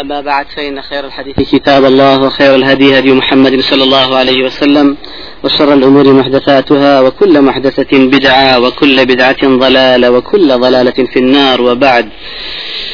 أما 0.00 0.20
بعد 0.20 0.46
فإن 0.56 0.82
خير 0.82 1.04
الحديث 1.06 1.54
كتاب 1.54 1.84
الله 1.84 2.18
وخير 2.22 2.54
الهدي 2.54 2.98
هدي 2.98 3.12
محمد 3.12 3.60
صلى 3.60 3.82
الله 3.84 4.16
عليه 4.16 4.44
وسلم 4.44 4.96
وشر 5.44 5.72
الأمور 5.74 6.12
محدثاتها 6.12 7.00
وكل 7.00 7.42
محدثة 7.42 8.06
بدعة 8.06 8.60
وكل 8.60 9.04
بدعة 9.06 9.36
ضلالة 9.48 10.10
وكل 10.10 10.48
ضلالة 10.58 10.90
في 11.12 11.16
النار 11.18 11.62
وبعد 11.62 12.08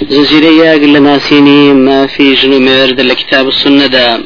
زنجيرية 0.09 0.73
قل 0.73 1.03
ناسيني 1.03 1.73
ما 1.75 2.07
في 2.07 2.35
جنو 2.35 2.59
ميرد 2.59 3.01
الكتاب 3.01 3.49
السنة 3.49 3.87
دا 3.87 4.23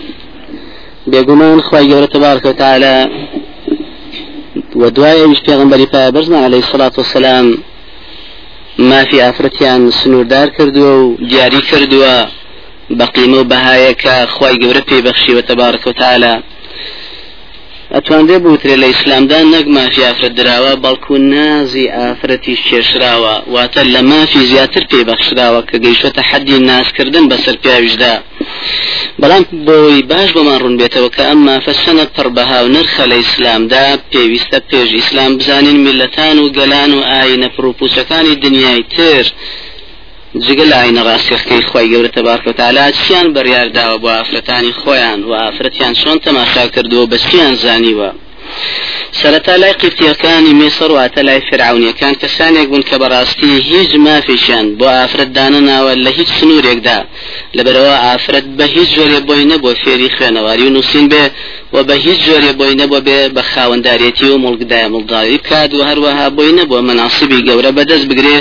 بيقولون 1.06 1.62
خواهي 1.62 2.06
تبارك 2.06 2.44
وتعالى 2.46 2.94
ودوايا 4.76 5.24
ايش 5.24 5.38
پیغمبري 5.38 5.86
پیغمبر 5.90 6.32
عليه 6.34 6.58
الصلاة 6.58 6.92
والسلام 6.98 7.58
ما 8.78 9.04
في 9.04 9.22
آفرتيان 9.28 9.90
سنور 9.90 10.22
دار 10.24 10.50
و 10.60 11.16
جاري 11.20 11.60
كردوا 11.60 12.24
بەقیمە 12.90 13.36
و 13.40 13.44
بەهایەکە 13.52 14.16
خی 14.38 14.54
گەورە 14.60 14.80
پێی 14.88 15.02
بەخشیوە 15.06 15.42
تەبارک 15.48 15.86
و 15.86 15.92
تاالە 16.00 16.34
ئەتواندێ 17.94 18.36
بوترێ 18.44 18.74
لە 18.82 18.86
ئیسلامدا 18.92 19.38
نەک 19.54 19.66
مافی 19.76 20.04
ئافرەت 20.08 20.34
درراوە 20.38 20.72
بەڵکو 20.84 21.16
نازی 21.32 21.92
ئافرەتی 21.96 22.56
کێشراوە 22.68 23.34
واتە 23.54 23.82
لە 23.94 24.00
مافی 24.10 24.42
زیاتر 24.50 24.84
پێ 24.90 25.00
بەخشراوە 25.08 25.60
کە 25.68 25.76
گەیشتە 25.84 26.22
حەدی 26.30 26.58
ناسکردن 26.68 27.24
بەسەر 27.32 27.56
پیاویشدا 27.62 28.14
بەڵام 29.20 29.42
بۆی 29.66 30.02
باش 30.10 30.28
بۆمان 30.36 30.58
ڕوون 30.62 30.74
بێتەوە 30.80 31.10
کە 31.16 31.22
ئەم 31.28 31.40
مافەسەنە 31.48 32.04
پڕبەها 32.16 32.60
و 32.64 32.68
نرخە 32.76 33.04
لە 33.10 33.16
ئیسلامدا 33.22 33.86
پێویستە 34.12 34.58
پێش 34.70 34.88
ئیسلام 34.98 35.32
بزانین 35.38 35.78
میلەتان 35.84 36.36
و 36.44 36.52
گەلان 36.56 36.90
و 36.94 37.00
ئاینە 37.12 37.48
پرۆپوسەکانی 37.56 38.34
دنیای 38.44 38.82
تر. 38.96 39.26
جگە 40.36 40.64
لە 40.72 40.76
ئاینە 40.80 41.02
ڕاستیخەکەی 41.08 41.62
خۆی 41.70 41.88
گەورە 41.92 42.08
تەبارکەتەعالا 42.16 42.86
چیان 43.02 43.26
بەریارداوە 43.34 43.96
بۆ 44.02 44.08
ئافرەتانی 44.16 44.72
خۆیان 44.80 45.20
و 45.30 45.32
ئافرەتیان 45.44 45.94
چۆن 46.00 46.16
تەماشا 46.26 46.64
کردووە 46.74 47.04
بە 47.12 47.16
چیان 47.28 47.54
زانیوە 47.64 48.10
سەرەتا 49.20 49.54
لای 49.60 49.72
قفتیەکانی 49.82 50.52
مێسەر 50.60 50.90
واتە 50.96 51.20
لای 51.28 51.40
فرعونیەکان 51.50 52.14
کەسانێک 52.22 52.66
بوون 52.70 52.82
کە 52.90 52.96
بەڕاستی 53.02 53.58
هیچ 53.70 53.90
مافیشان 54.06 54.66
بۆ 54.78 54.86
ئافرەت 54.96 55.30
دانەناوە 55.36 55.92
لە 56.04 56.10
هیچ 56.18 56.30
سنوورێکدا 56.38 56.98
لەبەرەوە 57.56 57.96
ئافرەت 58.06 58.46
بە 58.58 58.64
هیچ 58.76 58.88
جۆرێ 58.96 59.20
بۆی 59.28 59.44
نەبوو 59.52 59.74
فێری 59.82 60.10
خوێنەواری 60.16 60.64
و 60.66 60.70
نووسین 60.76 61.06
بێ 61.12 61.24
و 61.74 61.76
بە 61.88 61.94
هیچ 62.06 62.18
جۆرێ 62.26 62.52
بۆی 62.58 62.74
نەبوو 62.80 63.00
بێ 63.06 63.18
بە 63.36 63.42
خاوەنددارێتی 63.52 64.26
و 64.32 64.38
مڵکدای 64.44 64.88
مڵداری 64.94 65.38
بکات 65.42 65.70
و 65.74 65.80
هەروەها 65.88 66.26
بۆی 66.36 66.52
نەبووە 66.58 66.82
مەناسبی 66.88 67.44
گەورە 67.46 67.70
بەدەست 67.78 68.06
بگرێ 68.10 68.38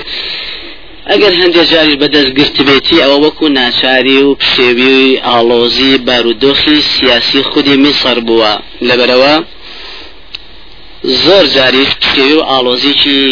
ئەگەر 1.14 1.34
هەندێک 1.42 1.68
جاری 1.72 1.98
بەدەست 2.02 2.32
گرتبێتی 2.40 3.02
ئەوە 3.02 3.18
وەکو 3.24 3.46
ناچاری 3.58 4.18
و 4.24 4.38
پشێوی 4.42 5.20
ئاڵۆزی 5.30 5.98
بارودۆخی 6.08 6.78
سیاسی 6.92 7.42
خودی 7.50 7.76
میسەر 7.84 8.18
بووە 8.28 8.54
لەبەرەوە 8.88 9.34
زۆر 11.24 11.46
جاریش 11.56 11.92
پشێوی 12.02 12.34
و 12.38 12.42
ئاڵۆزیکی 12.50 13.24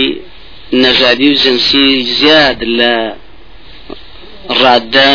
نەژادی 0.84 1.28
و 1.32 1.40
جنسی 1.44 1.86
زیاد 2.18 2.58
لە 2.80 2.94
ڕاددە 4.62 5.12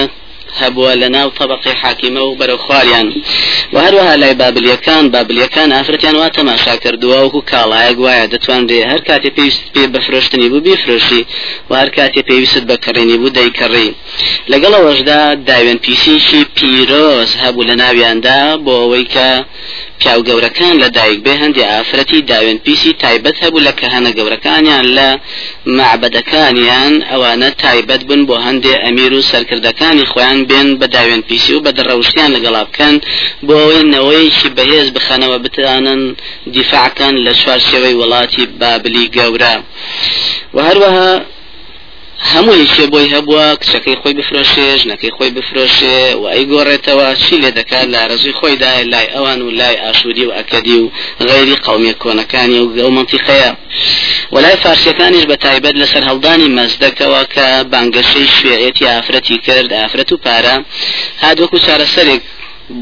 هەبووە 0.58 0.92
لە 1.02 1.08
ناو 1.16 1.28
طبقی 1.30 1.74
حاکیمە 1.82 2.20
و 2.28 2.36
بەرەخواریان 2.40 3.08
و 3.72 3.76
هەروەها 3.86 4.14
لای 4.20 4.34
بابلیەکان 4.42 5.04
بابلیەکان 5.14 5.68
ئافرەتیان 5.76 6.16
وا 6.20 6.28
تەماشا 6.38 6.74
کردووە 6.84 7.18
وەکو 7.24 7.40
کاڵایە 7.50 7.92
گوایە 7.98 8.26
دەتوانێ 8.32 8.78
هەر 8.90 9.00
کاتێ 9.08 9.30
پێویست 9.36 9.62
پێ 9.74 9.84
بەفرۆشتنی 9.94 10.48
بوو 10.52 10.64
بیفرۆشی 10.66 11.22
و 11.70 11.72
هەر 11.80 11.88
کاتێ 11.98 12.20
پێویست 12.28 12.62
بەکەڕێنی 12.68 13.16
بوو 13.20 13.34
دەیکەڕی 13.38 13.88
لەگەڵ 14.52 14.72
ئەوەشدا 14.78 15.20
داوێن 15.48 15.78
پیشێکی 15.84 16.42
پیرۆز 16.56 17.30
هەبوو 17.42 17.68
لە 17.68 17.74
ناویاندا 17.82 18.38
بۆ 18.64 18.72
ئەوەی 18.82 19.06
کە 19.14 19.30
پیاو 20.02 20.22
گەورەکان 20.28 20.74
لە 20.82 20.88
دایک 20.96 21.18
بێ 21.26 21.34
هەندی 21.42 21.68
ئافرەتی 21.72 22.20
داوێن 22.30 22.58
پیسی 22.64 22.92
تایبەت 23.02 23.36
هەبوو 23.44 23.64
لە 23.66 23.72
کەهەنە 23.80 24.10
گەورەکانیان 24.18 24.86
لە 24.96 25.08
معبەدەکانیان 25.78 26.94
ئەوانە 27.10 27.48
تایبەت 27.62 28.02
بن 28.08 28.20
بۆ 28.28 28.36
هەندێ 28.46 28.74
ئەمیر 28.84 29.12
و 29.14 29.22
سەرکردەکانی 29.30 30.08
خۆیان 30.10 30.38
بێن 30.50 30.68
بە 30.80 30.86
داوێن 30.94 31.22
پیسی 31.28 31.52
و 31.56 31.60
بە 31.64 31.70
دەڕەوشتیان 31.78 32.30
لەگەڵا 32.36 32.62
بکەن 32.68 32.94
بۆ 33.46 33.52
ئەوەی 33.60 33.82
نەوەیکی 33.92 34.48
بەهێز 34.56 34.88
بخەنەوە 34.96 35.38
بتانن 35.44 36.02
دیفاعکان 36.54 37.14
لە 37.26 37.32
چوارچێوەی 37.40 37.98
وڵاتی 38.00 38.44
بابلی 38.60 39.06
گەورە 39.16 39.54
و 40.54 40.58
هەروەها 40.68 41.10
هەمووی 42.32 42.68
شێ 42.74 42.84
بۆی 42.92 43.10
هەبووە 43.14 43.44
کچەکەی 43.62 44.00
خۆی 44.00 44.14
بفرۆشێ 44.18 44.68
ژنەکەی 44.80 45.12
خۆی 45.16 45.30
بفرۆشێ 45.36 46.00
و 46.22 46.24
ئەی 46.32 46.44
گۆڕێتەوە 46.52 47.08
چی 47.22 47.34
لێ 47.42 47.50
دەکات 47.58 47.86
لە 47.94 48.00
ڕزوی 48.10 48.36
خۆیدای 48.38 48.84
لای 48.92 49.06
ئەوان 49.14 49.40
و 49.42 49.50
لای 49.60 49.76
ئاشووری 49.84 50.24
و 50.26 50.32
ئەکەدی 50.38 50.78
و 50.82 50.90
غێری 51.28 51.56
قومی 51.64 51.94
کۆنەکانی 52.02 52.58
و 52.62 52.66
گەومەتی 52.76 53.18
خەیە 53.26 53.50
وەلای 54.34 54.56
فارسیەکانیش 54.62 55.24
بە 55.30 55.36
تایبەت 55.44 55.74
لەسەر 55.80 56.02
هەڵدانی 56.10 56.52
مەزدەکەەوە 56.58 57.22
کە 57.34 57.46
بانگەشەی 57.72 58.28
شوێتی 58.36 58.88
ئافرەتی 58.92 59.36
کرد 59.46 59.72
ئافرەت 59.78 60.10
و 60.12 60.16
پارە 60.24 60.56
هادوەکو 61.22 61.58
چارەسەرێک 61.66 62.22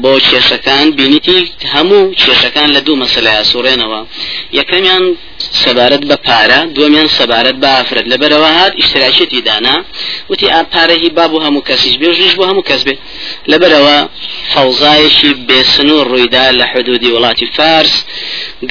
بۆ 0.03 0.13
کێشەکان 0.31 0.87
بینیتی 0.97 1.37
هەموو 1.73 2.01
کێشەکان 2.21 2.69
لە 2.75 2.79
دوو 2.85 2.95
مەسلەیە 3.03 3.43
سوڕێنەوە 3.51 4.01
یەکەمیان 4.59 5.03
سەبارەت 5.61 6.03
بە 6.09 6.17
پارە 6.25 6.59
دومیان 6.77 7.09
سەبارەت 7.17 7.57
بە 7.63 7.69
ئافرەت 7.75 8.05
لەبەرەوە 8.11 8.51
هات 8.59 8.73
ئیشتراکێتی 8.79 9.41
دانا 9.47 9.75
وتی 10.31 10.47
ئاپارەهی 10.55 11.09
باب 11.17 11.31
و 11.33 11.43
هەموو 11.45 11.65
کەسیش 11.69 11.95
بێژش 12.01 12.33
بۆ 12.37 12.43
هەموو 12.51 12.67
کەس 12.69 12.81
بێ 12.87 12.95
لەبەرەوە 13.51 13.97
فەوزایشی 14.53 15.31
بێسن 15.47 15.89
و 15.95 16.03
ڕوویدا 16.09 16.45
لە 16.59 16.65
حدودی 16.71 17.13
وڵاتی 17.15 17.47
فارس 17.57 17.95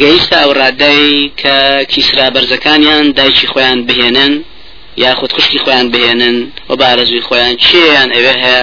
گەیشتە 0.01 0.37
ئەو 0.43 0.53
ڕادایی 0.61 1.31
کە 1.41 1.55
کیسرا 1.93 2.27
بەرزەکانیان 2.35 3.05
دایکی 3.19 3.47
خۆیان 3.53 3.79
بهێنن 3.89 4.35
یاخود 5.05 5.33
خوشکی 5.37 5.59
خۆیان 5.65 5.87
بهێنن 5.95 6.37
و 6.69 6.73
بارەزوی 6.81 7.23
خۆیان 7.29 7.55
چیان 7.67 8.09
ئەوێ 8.17 8.35
هەیە 8.43 8.63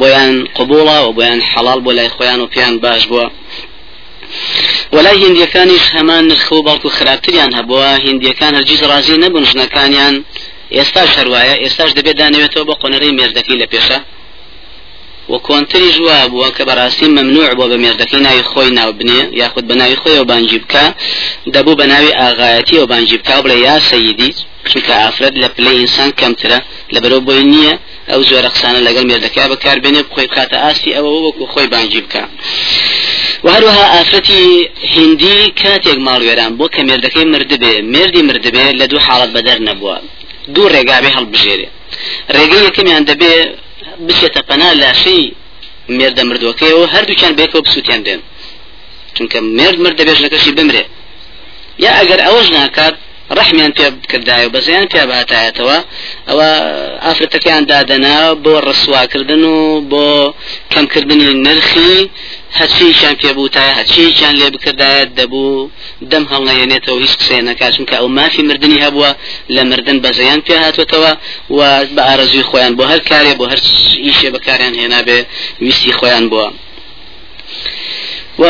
بۆیان 0.00 0.32
قبوڵە 0.58 0.96
و 1.04 1.08
بۆیان 1.18 1.40
حەڵال 1.52 1.78
بۆ 1.84 1.90
لای 1.98 2.08
خۆیان 2.16 2.40
و 2.42 2.46
پێیان 2.52 2.74
باش 2.84 3.02
بووە 3.10 3.26
وەلای 4.94 5.18
هندیەکانیش 5.26 5.84
هەمان 5.96 6.22
نرخ 6.30 6.46
و 6.52 6.62
باڵکو 6.68 6.88
خراپتریان 6.96 7.50
هەبووە 7.58 7.90
هندیەکان 8.08 8.52
هەرگیز 8.58 8.80
ڕازی 8.90 9.16
نەبوون 9.24 9.44
ژنەکانیان 9.50 10.14
ئێستاش 10.76 11.10
هەروایە 11.18 11.54
ئێستاش 11.62 11.90
دەبێت 11.98 12.16
دانەوێتەوە 12.20 12.64
بە 12.68 12.74
قۆنەرەی 12.82 13.16
مێردەکەی 13.18 13.60
لە 13.62 13.66
پێشە 13.72 13.98
و 15.28 15.38
کۆنتری 15.48 15.90
ژوا 15.96 16.16
بووە 16.32 16.48
کە 16.56 16.62
بەڕاستی 16.68 17.06
ممنوع 17.18 17.48
بۆ 17.58 17.64
بە 17.70 17.76
مێردەکەی 17.82 18.20
ناوی 18.26 18.42
خۆی 18.50 18.70
ناوبنێ 18.78 19.18
یاخود 19.42 19.64
بە 19.70 19.74
ناوی 19.80 19.96
خۆی 20.02 20.18
و 20.20 20.24
بانجی 20.24 20.58
بکە 20.64 20.84
دەبوو 21.54 21.78
بە 21.80 21.84
ناوی 21.92 22.12
ئاغاەتی 22.20 22.76
و 22.78 22.86
بانجی 22.92 23.18
بکە 23.20 23.36
بڵێ 23.44 23.56
یا 23.68 23.76
سەیدی 23.90 24.30
چونکە 24.70 24.92
ئافرەت 25.02 25.34
لە 25.42 25.48
پلەی 25.54 25.76
ئینسان 25.80 26.10
کەمترە 26.20 26.58
لە 26.94 26.98
بەرەو 27.02 27.20
بۆی 27.26 27.44
نییە 27.52 27.74
ئەو 28.10 28.20
زۆرە 28.30 28.48
قسانە 28.54 28.80
لەگەڵ 28.86 29.04
مێردەکە 29.10 29.42
بەکاربێنێ 29.52 30.02
بخۆی 30.08 30.26
بکاتە 30.30 30.56
ئاستی 30.64 30.94
ئەوە 30.96 31.10
وەکو 31.26 31.44
خۆی 31.52 31.66
بانجی 31.74 32.00
بکە. 32.06 32.22
وهروها 33.46 33.84
ئافرەتی 33.94 34.44
هندی 34.94 35.38
کاتێک 35.60 35.98
ماڵوێران 36.06 36.52
بۆ 36.58 36.66
کە 36.74 36.80
مێردەکەی 36.88 37.26
مردبێ 37.32 37.72
مردی 37.94 38.22
مردبێ 38.28 38.66
لە 38.80 38.84
دوو 38.90 39.00
حاڵت 39.06 39.30
بەدەر 39.36 39.58
نەبووە 39.68 39.96
دوو 40.54 40.68
ڕێگابێ 40.74 41.10
هەڵبژێرێ 41.16 41.68
ڕێگەی 42.34 42.62
یەکەمیان 42.68 43.02
دەبێ 43.10 43.32
بچێتە 44.06 44.40
پەنا 44.48 44.70
لاشەی 44.82 45.22
مێردە 45.96 46.22
مردوەکەیەوە 46.28 46.86
هەردووچیان 46.94 47.36
بێتەوە 47.38 47.64
بسووتیان 47.66 48.00
دێن 48.06 48.20
چونکە 49.16 49.38
مرد 49.58 49.78
مرد 49.84 49.96
دەبێژنەکەشی 50.00 50.56
بمرێ 50.58 50.84
یا 51.84 51.92
ئەگەر 52.00 52.20
ئەوەش 52.26 52.48
ناکات 52.56 52.96
ڕحمیان 53.38 53.72
پێ 53.76 53.86
کردای 54.10 54.46
و 54.46 54.52
بەزیان 54.56 54.86
پێ 54.92 55.02
باتایەتەوە 55.10 55.78
ئەوە 56.28 56.50
ئافرەتەکەیان 57.04 57.64
دادەنا 57.70 58.16
بۆ 58.44 58.54
ڕسواکردن 58.68 59.42
و 59.54 59.56
بۆ 59.90 60.06
کەمکردنی 60.72 61.28
نرخی 61.46 61.94
هەچیشان 62.60 63.14
پێبووتایە 63.22 63.72
هەچیشان 63.80 64.32
لێ 64.40 64.48
بکردایە 64.54 65.02
دەبوو 65.18 65.68
دەم 66.10 66.24
هەڵەیەنێتەوە 66.32 66.98
هیچ 67.04 67.12
قسەیە 67.20 67.42
نەکاتم 67.50 67.84
کە 67.88 67.94
ئەو 68.00 68.08
مافی 68.18 68.42
مردنی 68.48 68.82
هەبووە 68.84 69.10
لە 69.54 69.62
مردن 69.70 69.98
بەزەیان 70.04 70.40
پێ 70.46 70.56
هاتوێتەوە 70.64 71.12
و 71.56 71.58
بە 71.94 72.02
ئارەزوی 72.08 72.46
خۆیان 72.50 72.72
بۆ 72.78 72.82
هەر 72.92 73.00
کارێ 73.10 73.32
بۆ 73.38 73.44
هەر 73.52 73.60
ئیشێ 74.06 74.28
بەکاریان 74.34 74.74
هێنا 74.80 75.00
بێ 75.06 75.18
ویستی 75.64 75.92
خۆیان 75.98 76.26
بووە. 76.32 76.48
و 78.40 78.44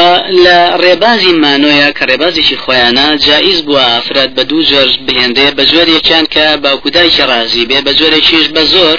لە 0.44 0.58
ڕێبازی 0.82 1.32
مانۆیە 1.42 1.88
کە 1.96 2.02
ڕێبازێکی 2.10 2.56
خۆیانە 2.62 3.06
جاییز 3.26 3.60
بووە 3.66 3.84
ئافراد 3.92 4.30
بە 4.36 4.42
دوو 4.50 4.62
زۆر 4.70 4.88
بهێندێ 5.06 5.48
بە 5.56 5.64
زۆرێکیان 5.72 6.26
کە 6.34 6.44
باوکودایکی 6.62 7.24
ڕازی 7.30 7.68
بێ 7.70 7.78
بە 7.86 7.92
زۆرێکیش 7.98 8.46
بە 8.54 8.62
زۆر 8.72 8.98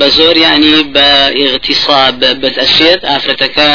بە 0.00 0.08
زۆر 0.10 0.36
ینی 0.36 0.82
بە 0.94 1.06
ئغتیسا 1.42 2.12
بەد 2.20 2.44
ئەسێت 2.62 3.00
ئافرەتەکە 3.10 3.70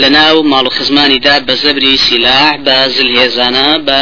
لە 0.00 0.08
ناو 0.16 0.42
ماڵ 0.42 0.66
و 0.66 0.68
خزمانیدا 0.70 1.36
بە 1.46 1.52
زەبری 1.62 1.96
سیلاح 1.96 2.52
بە 2.64 2.76
زلهێزانە 2.94 3.68
بە 3.86 3.98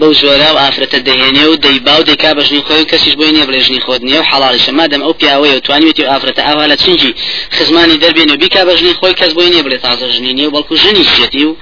بەو 0.00 0.12
زۆرا 0.20 0.50
و 0.56 0.58
ئافرەتە 0.62 0.98
دەهێنێ 1.08 1.44
و 1.52 1.56
دەیبا 1.64 1.94
و 1.98 2.02
دەیکا 2.08 2.30
بەژنی 2.38 2.62
خۆی 2.68 2.82
و 2.84 2.88
کەسیش 2.92 3.14
بۆی 3.20 3.32
نیە 3.36 3.44
بێژنی 3.48 3.80
خۆت 3.84 4.00
نیە 4.08 4.16
و 4.22 4.26
حڵالیشە 4.30 4.72
مادەم 4.78 5.02
ئەو 5.06 5.12
پیاوەیە 5.20 5.60
توانیێتی 5.66 6.02
و 6.04 6.10
ئافرەتە 6.18 6.38
ئاوا 6.46 6.66
لە 6.72 6.76
چنجی 6.82 7.12
خزمانی 7.56 7.96
دەبێن 8.04 8.28
و 8.32 8.36
بیکا 8.42 8.62
بەژنی 8.68 8.94
خۆی 9.00 9.12
کەس 9.20 9.32
بۆی 9.36 9.50
نیە 9.54 9.62
بێت 9.66 9.82
تازە 9.86 10.06
ژنی 10.16 10.32
نیە 10.38 10.46
و 10.48 10.54
بەڵکو 10.54 10.74
ژنی 10.84 11.04
شێتی 11.16 11.44
و 11.50 11.52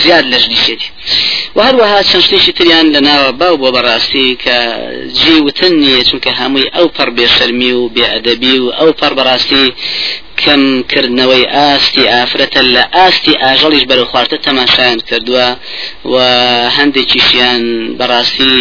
زیاد 0.00 0.24
لە 0.32 0.38
ژنی 0.42 0.56
شێتی 0.64 0.88
و 1.56 1.60
هەروەها 1.68 2.00
چەند 2.08 2.22
شتێکی 2.24 2.52
تریان 2.58 2.86
لە 2.96 3.00
ناوە 3.06 3.32
باو 3.40 3.54
بۆ 3.62 3.68
بەڕاستی 3.76 4.28
کە 4.44 4.56
جێ 5.20 5.32
وتن 5.46 5.72
نیە 5.82 6.02
چونکە 6.08 6.30
هەمووی 6.40 6.68
ئەو 6.76 6.86
پەر 6.96 7.08
بێشەرمی 7.16 7.72
و 7.78 7.82
بێعدەبی 7.96 8.56
و 8.62 8.66
ئەو 8.78 8.91
و 8.92 9.00
پەربڕاستی 9.00 9.64
کەمکردنەوەی 10.42 11.44
ئاستی 11.56 12.04
ئافرەتە 12.12 12.60
لە 12.74 12.82
ئاستی 12.96 13.38
ئاژەڵیش 13.42 13.84
بەرە 13.90 14.04
خواردە 14.10 14.38
تەماشایان 14.46 14.98
کردووە 15.08 15.48
و 16.12 16.14
هەندێکی 16.76 17.20
شیان 17.28 17.62
بەڕاستی 17.98 18.58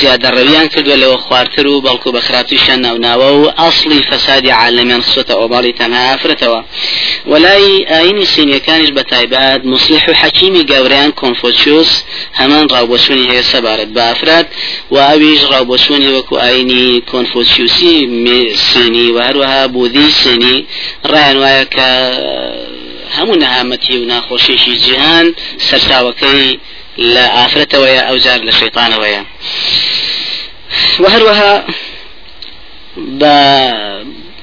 زیادە 0.00 0.28
ڕەویان 0.36 0.66
کردووە 0.74 0.96
لەوە 1.02 1.16
خوارتر 1.24 1.66
و 1.66 1.80
بەڵکو 1.86 2.10
بە 2.14 2.20
خراپیشان 2.26 2.78
ناوناوە 2.84 3.28
و 3.40 3.44
ئەاصلی 3.58 4.04
فەسادی 4.10 4.50
عالمیان 4.60 5.02
خسوتە 5.06 5.34
ئۆباڵی 5.40 5.76
تەنهافرەتەوە 5.80 6.60
وەلای 7.32 7.66
ئاینی 7.92 8.24
سینیەکانیش 8.34 8.90
بە 8.96 9.02
تایبات 9.12 9.60
مسیح 9.72 10.02
و 10.10 10.18
حەکیمی 10.22 10.64
گەوریان 10.70 11.10
کۆنفۆچیوس 11.20 11.92
هەمان 12.40 12.64
ڕاوبۆچوونی 12.74 13.28
هەیە 13.32 13.42
سەبارەت 13.52 13.90
بە 13.96 14.02
ئافراد 14.08 14.46
و 14.92 14.96
ئاویش 15.06 15.40
ڕاوبۆچوونی 15.52 16.10
وەکو 16.16 16.34
ئاینی 16.42 17.00
کۆنفۆسیوسی 17.12 17.94
سینی 18.68 19.08
و 19.16 19.18
هەروەها 19.28 19.62
بودی 19.74 20.08
سینی 20.20 20.56
ڕایان 21.12 21.36
وایە 21.42 21.64
کە 21.74 21.88
هەموو 23.16 23.36
نەهامەتی 23.42 23.94
و 23.98 24.04
ناخۆشیشی 24.12 24.74
جیهان 24.84 25.26
سەرچاوەکەی 25.66 26.48
لا 26.96 27.26
آخرته 27.44 27.80
ويا 27.80 28.00
أوزار 28.00 28.40
للشيطان 28.40 28.94
ويا 29.00 29.24
وهروها 31.00 31.66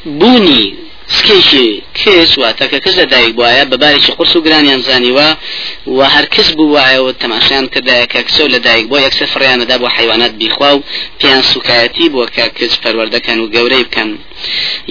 بوني 0.06 0.75
سکێکی 1.18 1.68
کێس 2.00 2.32
واتە 2.42 2.66
کە 2.72 2.78
کەس 2.84 2.96
لەدایک 3.02 3.32
بواە 3.38 3.64
بەبارێکی 3.72 4.12
قرس 4.18 4.34
و 4.36 4.42
گرانیان 4.46 4.82
زانیوە 4.88 5.30
و 5.98 6.00
هەر 6.14 6.26
کەس 6.36 6.50
بووایەوە 6.58 7.12
تەماشیان 7.22 7.66
کەدایکە 7.74 8.20
کەسە 8.28 8.44
لەدایک 8.54 8.86
بۆ 8.92 8.98
یەکسە 9.06 9.26
فڕیانەدا 9.34 9.76
بۆ 9.82 9.88
حیوانات 9.98 10.32
بیخوا 10.42 10.72
و 10.78 10.84
پێیان 11.20 11.44
سوکایەتی 11.52 12.08
بۆ 12.16 12.24
کە 12.36 12.46
کەس 12.58 12.74
پەروەردەکەن 12.84 13.38
و 13.44 13.48
گەورەی 13.56 13.84
بکەن 13.90 14.10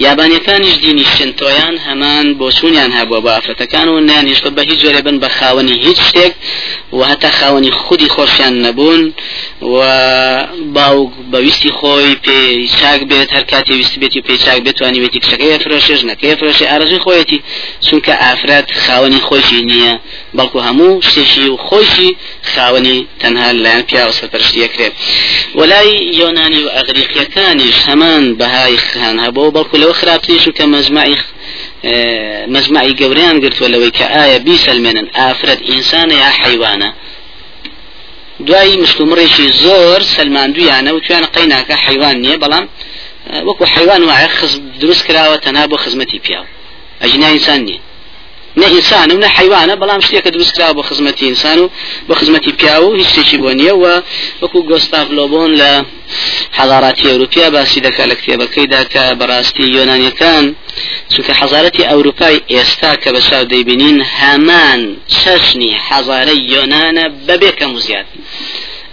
یابانەکانیش 0.05 0.75
دینی 0.83 1.05
شنتۆیان 1.15 1.75
هەمان 1.87 2.25
بۆ 2.39 2.47
چونیان 2.57 2.91
هەبووە 2.97 3.19
بە 3.25 3.29
ئافرەتەکان 3.35 3.87
و 3.89 3.99
نیانیش 4.09 4.39
بە 4.57 4.61
هیچ 4.69 4.79
جۆرە 4.83 5.01
بن 5.05 5.17
بە 5.23 5.29
خاوەنی 5.39 5.75
هیچ 5.85 5.99
شتێک 6.09 6.33
و 6.97 7.01
هەتا 7.11 7.29
خاوەنی 7.39 7.71
خودی 7.81 8.07
خۆشیان 8.15 8.53
نەبوون 8.65 9.13
و 9.73 9.77
باوک 10.75 11.11
بەویستی 11.31 11.71
خۆی 11.79 12.15
پێ 12.25 12.39
چاک 12.79 12.99
بێت 13.09 13.29
هەر 13.35 13.43
کاتی 13.51 13.73
ویست 13.79 13.95
بێتی 14.01 14.21
پێ 14.27 14.35
چاک 14.45 14.59
بێتوانانی 14.65 14.99
وێتی 15.05 15.19
کچەکەی 15.23 15.61
فرۆشێژ 15.63 16.01
نەکەێتەوەشی 16.09 16.65
ئارزی 16.71 16.99
خۆیەتی 17.05 17.39
چونکە 17.85 18.13
ئافراد 18.23 18.67
خاوەنی 18.83 19.21
خۆشی 19.27 19.61
نییە 19.69 19.93
بەڵکو 20.37 20.59
هەموو 20.67 20.91
شتێکی 21.07 21.45
و 21.53 21.57
خۆشی 21.67 22.09
خاوەنی 22.53 22.99
تەنها 23.21 23.47
لایەن 23.63 23.83
پیا 23.89 24.03
و 24.09 24.15
سەرپەرشتیەکرێت 24.19 24.93
وەلای 25.59 25.91
یۆنانی 26.19 26.61
و 26.65 26.69
ئەغریقیەکانیش 26.77 27.77
هەمان 27.89 28.23
بەهای 28.39 28.75
خان 28.87 29.17
هەبەوە 29.25 29.49
بەڵکو 29.55 29.75
لەوە 29.81 29.93
خراپتیش 29.99 30.43
و 30.47 30.51
کە 30.57 30.63
مەزمعی 30.73 31.15
مجمعی 32.55 32.91
اه، 32.93 32.97
گەوریان 32.99 33.37
گرتووە 33.43 33.67
لەوەی 33.73 33.93
کە 33.97 34.05
ئایا 34.17 34.39
بیسەلمێنن 34.45 35.07
ئافرەت 35.17 35.61
ئینسانە 35.69 36.15
یا 36.23 36.29
حیوانە 36.41 36.91
دوایی 38.47 38.79
مشتومڕێکی 38.83 39.45
زۆر 39.63 39.99
سلماندویانە 40.15 40.89
و 40.95 40.99
تویان 41.05 41.25
قەیناکە 41.35 41.75
حیوان 41.85 42.15
نییە 42.23 42.37
بەڵام 42.43 42.65
وەکو 43.47 43.65
حیوان 43.75 44.01
وایە 44.09 44.29
خز 44.37 44.51
دروست 44.81 45.03
کراوە 45.07 45.37
تەنا 45.45 45.63
بۆ 45.71 45.77
خزمەتی 45.83 46.19
پیاو 46.25 46.45
ئەجینا 47.03 47.27
ئینسان 47.35 47.61
نیە 47.67 47.79
نە 48.59 48.65
ئینسان 48.75 49.07
و 49.11 49.17
نە 49.23 49.27
حیوانە 49.37 49.73
بەڵام 49.81 50.01
شتێکە 50.07 50.29
دروست 50.35 50.53
کرا 50.55 50.71
بۆ 50.77 50.81
خزمەتی 50.89 51.25
ئینسان 51.29 51.57
و 51.63 51.69
بە 52.09 52.13
خزمەتی 52.19 52.51
پیا 52.59 52.75
و 52.87 52.95
هیچ 52.99 53.07
شتێکی 53.13 53.37
بۆ 53.43 53.49
نیەوە 53.59 53.93
وەکو 54.41 54.59
گۆستافلۆبۆن 54.69 55.51
لە 55.61 55.71
حەزاراتی 56.57 57.03
ئەوروپیا 57.11 57.47
باسی 57.53 57.79
دەکات 57.85 58.07
لە 58.11 58.15
کتێبەکەیدا 58.19 58.81
کە 58.93 59.03
بەڕاستی 59.19 59.63
یۆنانیەکان 59.75 60.45
چونکە 61.13 61.31
حەزارەتی 61.39 61.87
ئەوروپای 61.89 62.39
ئێستا 62.53 62.91
کە 63.01 63.09
بە 63.15 63.21
چاو 63.29 63.43
دەیبینین 63.51 63.97
هەمان 64.19 64.79
چەشنی 65.17 65.71
حەزارە 65.87 66.35
یۆنانە 66.53 67.05
بەبێکەم 67.27 67.71
و 67.75 67.79
زیاد 67.85 68.07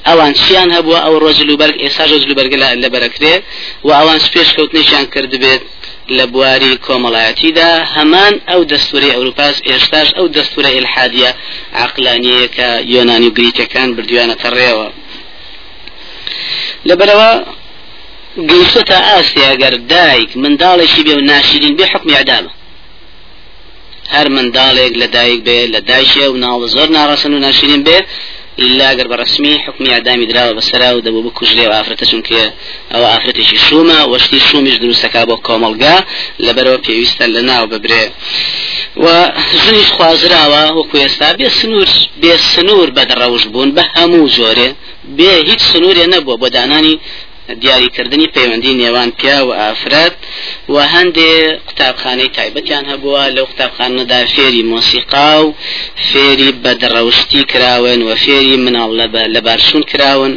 ئەوان 0.09 0.33
چیان 0.43 0.69
هەبووە 0.77 0.99
ئەو 1.05 1.15
ڕۆژ 1.23 1.39
لوبەرگ 1.49 1.77
ئێساژ 1.85 2.11
لوبەرگ 2.29 2.53
لە 2.83 2.89
بەرەکرێ 2.95 3.35
و 3.87 3.89
ئەوان 3.99 4.19
سپێش 4.27 4.49
کەوتنیشان 4.57 5.05
کردبێت 5.15 5.63
لە 6.17 6.25
بواری 6.33 6.73
کۆمەڵایەتیدا 6.87 7.71
هەمان 7.95 8.35
ئەو 8.51 8.61
دەستوری 8.73 9.13
ئەوروپاس 9.17 9.57
ئێشتاش 9.69 10.09
ئەو 10.17 10.27
دەستورە 10.37 10.71
ئلحادیە 10.79 11.31
عقلانیەیە 11.85 12.47
کە 12.57 12.69
یۆنانی 12.95 13.29
و 13.31 13.35
گریتەکان 13.39 13.89
بردویانەتە 13.97 14.49
ڕێەوە 14.57 14.89
لەبەرەوە 16.89 17.31
گەیشتە 18.51 18.99
ئاسیاگەر 19.11 19.75
دایک 19.95 20.31
منداڵێکی 20.43 21.03
بێ 21.07 21.15
و 21.17 21.27
ناشرین 21.31 21.73
بێ 21.79 21.85
حکمی 21.93 22.17
عدامە 22.23 22.53
هەر 24.15 24.27
منداڵێک 24.37 24.93
لە 25.01 25.07
دایک 25.17 25.41
بێ 25.47 25.59
لە 25.75 25.81
دایشێ 25.91 26.27
و 26.33 26.37
ناڵ 26.45 26.61
زۆر 26.75 26.89
ناڕەسن 26.97 27.33
و 27.35 27.39
ناشرین 27.47 27.83
بێ 27.89 27.99
إلا 28.59 28.91
قرب 28.91 29.13
رسمي 29.13 29.59
حكم 29.59 29.87
إعدام 29.87 30.25
دراوة 30.25 30.53
بسرا 30.53 30.93
ودبو 30.93 31.23
بكجلي 31.23 31.67
وآفرته 31.67 32.07
چونك 32.07 32.33
أو 32.95 33.05
آفرته 33.17 33.43
شي 33.43 33.59
شوما 33.69 34.05
وشتي 34.05 34.39
شومش 34.41 34.77
دروس 34.77 35.07
كابو 35.07 35.37
كوملقا 35.37 36.05
لبرو 36.41 36.77
بيويستا 36.77 37.25
لنا 37.25 37.63
وببري 37.63 38.11
وزنيش 38.97 39.93
خوازراوة 39.99 40.77
وكويستا 40.77 41.33
بي 41.33 41.51
سنور 41.51 41.89
بي 42.23 42.37
سنور 42.37 42.91
بدر 42.91 43.23
روش 43.27 43.47
بون 43.47 43.73
بهمو 43.73 44.27
جوري 44.27 44.75
بێ 45.19 45.33
هیچ 45.49 45.61
سنوورێ 45.71 46.07
نەبووە 46.13 46.37
بۆ 46.41 46.49
دانانی 46.55 46.99
دیاریکردنی 47.63 48.27
پەیوەندی 48.37 48.67
نێوان 48.81 49.11
پیا 49.21 49.39
و 49.47 49.51
ئافرەت 49.63 50.15
و 50.75 50.77
هەندێ 50.95 51.31
قوتابخانەی 51.67 52.33
تایبەتیان 52.39 52.85
هەبووە 52.93 53.23
لەو 53.37 53.47
قوتابخانەدا 53.51 54.21
فێری 54.35 54.63
مۆسیقا 54.73 55.31
و 55.45 55.55
فێری 56.11 56.51
بەدڕەوشتی 56.65 57.43
کراون 57.53 58.01
و 58.09 58.11
فێری 58.25 58.57
مناڵ 58.65 58.91
لە 59.35 59.41
بارشون 59.47 59.83
کراون 59.91 60.33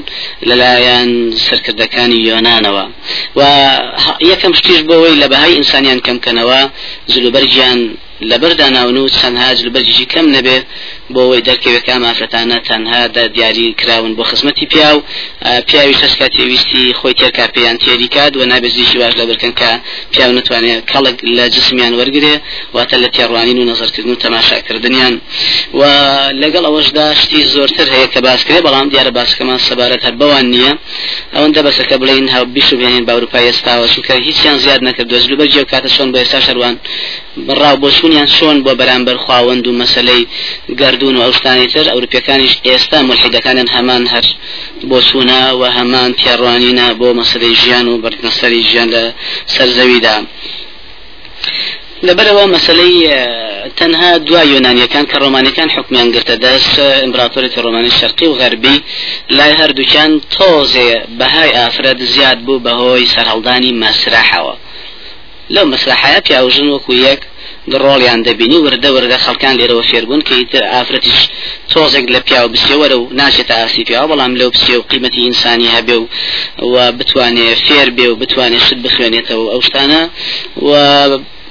لەلایەن 0.49 1.09
سەرکردەکانی 1.47 2.25
یۆنانەوە 2.29 2.85
و 3.37 3.41
یەکەم 4.31 4.53
شتیش 4.59 4.79
بۆەوەی 4.89 5.19
لە 5.23 5.27
بەهای 5.31 5.53
ئینسانیان 5.59 5.99
کەمکەنەوە 6.07 6.61
زلوبەرگیان 7.13 7.79
لە 8.21 8.37
بەردا 8.41 8.69
ناون 8.69 8.97
و 8.97 9.09
چەند 9.09 9.37
هاج 9.43 9.57
لە 9.65 9.69
بەرجی 9.75 10.05
کەم 10.13 10.27
نەبێ 10.35 10.57
بۆ 11.13 11.19
ئەوەی 11.23 11.41
دەرکەوێک 11.47 11.83
کا 11.89 11.95
مافرەتانە 12.03 12.57
تەنها 12.69 13.01
دیاری 13.35 13.67
کراون 13.79 14.11
بۆ 14.17 14.23
خزمەتی 14.29 14.65
پیا 14.71 14.91
و 14.97 15.01
پیاوی 15.67 15.93
خشکا 16.01 16.27
تێویستی 16.35 16.83
خۆی 16.99 17.13
تێرکا 17.19 17.45
پێیان 17.55 17.77
تێریکات 17.83 18.31
و 18.39 18.41
نابێزیشی 18.51 18.97
واش 19.01 19.13
لە 19.19 19.23
برکەنکە 19.29 19.69
پیاو 20.13 20.31
نتوانێت 20.37 20.81
کەڵک 20.91 21.17
لە 21.37 21.45
جسمیان 21.55 21.93
وەرگێ 21.99 22.33
واتە 22.75 22.97
لە 23.03 23.07
تێڕوانین 23.15 23.57
و 23.61 23.65
نظرکردن 23.71 24.11
و 24.13 24.15
تەماشاکردنیان 24.23 25.13
و 25.79 25.81
لەگەڵ 26.41 26.63
ئەوەشدا 26.67 27.07
شتی 27.21 27.41
زۆرتر 27.53 27.87
هەیە 27.95 28.07
کە 28.13 28.19
باسکرێ 28.27 28.59
بەڵام 28.65 28.87
دیارە 28.93 29.11
باسکەمان 29.19 29.59
سەبارەت 29.67 30.03
هەر 30.07 30.15
بەوان 30.21 30.45
نییە 30.53 30.73
ئەوەندە 31.35 31.61
بەسەکە 31.67 31.95
بڵین 32.01 32.27
هاو 32.33 32.45
بیش 32.55 32.67
بێنین 32.79 33.03
باروپای 33.09 33.45
ئێستاوە 33.51 33.87
چونکە 33.93 34.13
هیچیان 34.27 34.57
زیاد 34.63 34.81
نەکرد 34.87 35.07
دۆزلو 35.13 35.35
بەرجێ 35.39 35.63
کاتە 35.71 35.89
چۆن 35.95 36.07
بە 36.13 36.17
ئێستا 36.21 36.39
شەروان 36.47 36.75
ڕاوبۆشونیان 37.61 38.27
چۆن 38.35 38.57
بۆ 38.65 38.71
بەرامبەر 38.81 39.17
خواوەند 39.23 39.63
و 39.67 39.73
مەسلەی 39.81 40.21
گردون 40.81 41.15
و 41.17 41.21
ئەوستانی 41.23 41.67
تر 41.73 41.85
ئەوروپیەکانیش 41.91 42.53
ئێستا 42.67 42.99
ملحیدەکانن 43.09 43.67
هەمان 43.75 44.03
هەر 44.13 44.25
بۆ 44.89 44.99
سونا 45.09 45.41
و 45.59 45.63
هەمان 45.77 46.09
تێڕوانینە 46.23 46.87
بۆ 46.99 47.09
مەسلەی 47.19 47.53
ژیان 47.61 47.85
و 47.87 47.97
بەرنەسەری 48.03 48.61
ژیان 48.69 48.87
لە 48.95 49.03
سەرزەویدا. 49.55 50.17
لەبەرەوە 52.07 52.45
مەسلەی 52.55 52.97
تەنها 53.79 54.11
دوا 54.27 54.41
یۆنانیەکان 54.53 55.05
کە 55.11 55.17
ڕۆمانەکان 55.23 55.69
حکمیان 55.75 56.09
گرتە 56.13 56.35
دەست 56.45 56.73
ئمپراتۆرێتی 57.05 57.61
ڕۆمانی 57.65 57.95
شەرقی 57.99 58.27
و 58.29 58.37
غەربی 58.41 58.77
لای 59.37 59.53
هەردووچان 59.61 60.11
تۆزێ 60.33 60.87
بەهای 61.19 61.51
ئافرەت 61.57 61.99
زیاد 62.13 62.39
بوو 62.45 62.63
بەهۆی 62.65 63.09
سەرهەڵدانی 63.13 63.71
مەسرراحەوە. 63.81 64.55
لەو 65.55 65.65
مەسلحەیە 65.73 66.19
پیاوژن 66.27 66.67
وەکو 66.69 66.91
یەک 67.09 67.21
ڕۆڵیان 67.81 68.19
دەبینی 68.27 68.59
وردە 68.65 68.89
وردە 68.95 69.17
خەڵکان 69.25 69.55
لێرەوە 69.59 69.83
فێربوون 69.89 70.21
کە 70.27 70.33
ئیتر 70.39 70.63
ئافرەتیش 70.73 71.21
تۆزێک 71.71 72.05
لە 72.15 72.19
پیاو 72.27 72.47
بسیێوەرە 72.53 72.97
و 72.99 73.03
ناچێتە 73.19 73.55
ئاسی 73.61 73.83
پیا 73.89 74.03
بەڵام 74.09 74.33
لەو 74.39 74.49
پسێ 74.57 74.75
و 74.79 74.87
قیمەتی 74.91 75.21
ئینسانی 75.25 75.73
هەبێ 75.75 75.97
و 76.01 76.05
و 76.71 76.75
بتوانێ 76.99 77.47
فێر 77.65 77.89
بێ 77.97 78.07
و 78.11 78.15
بتوانێت 78.21 78.63
شت 78.67 78.79
بخوێنێتەوە 78.85 79.45
ئەو 79.51 79.61
شتانە 79.67 80.01
و 80.67 80.69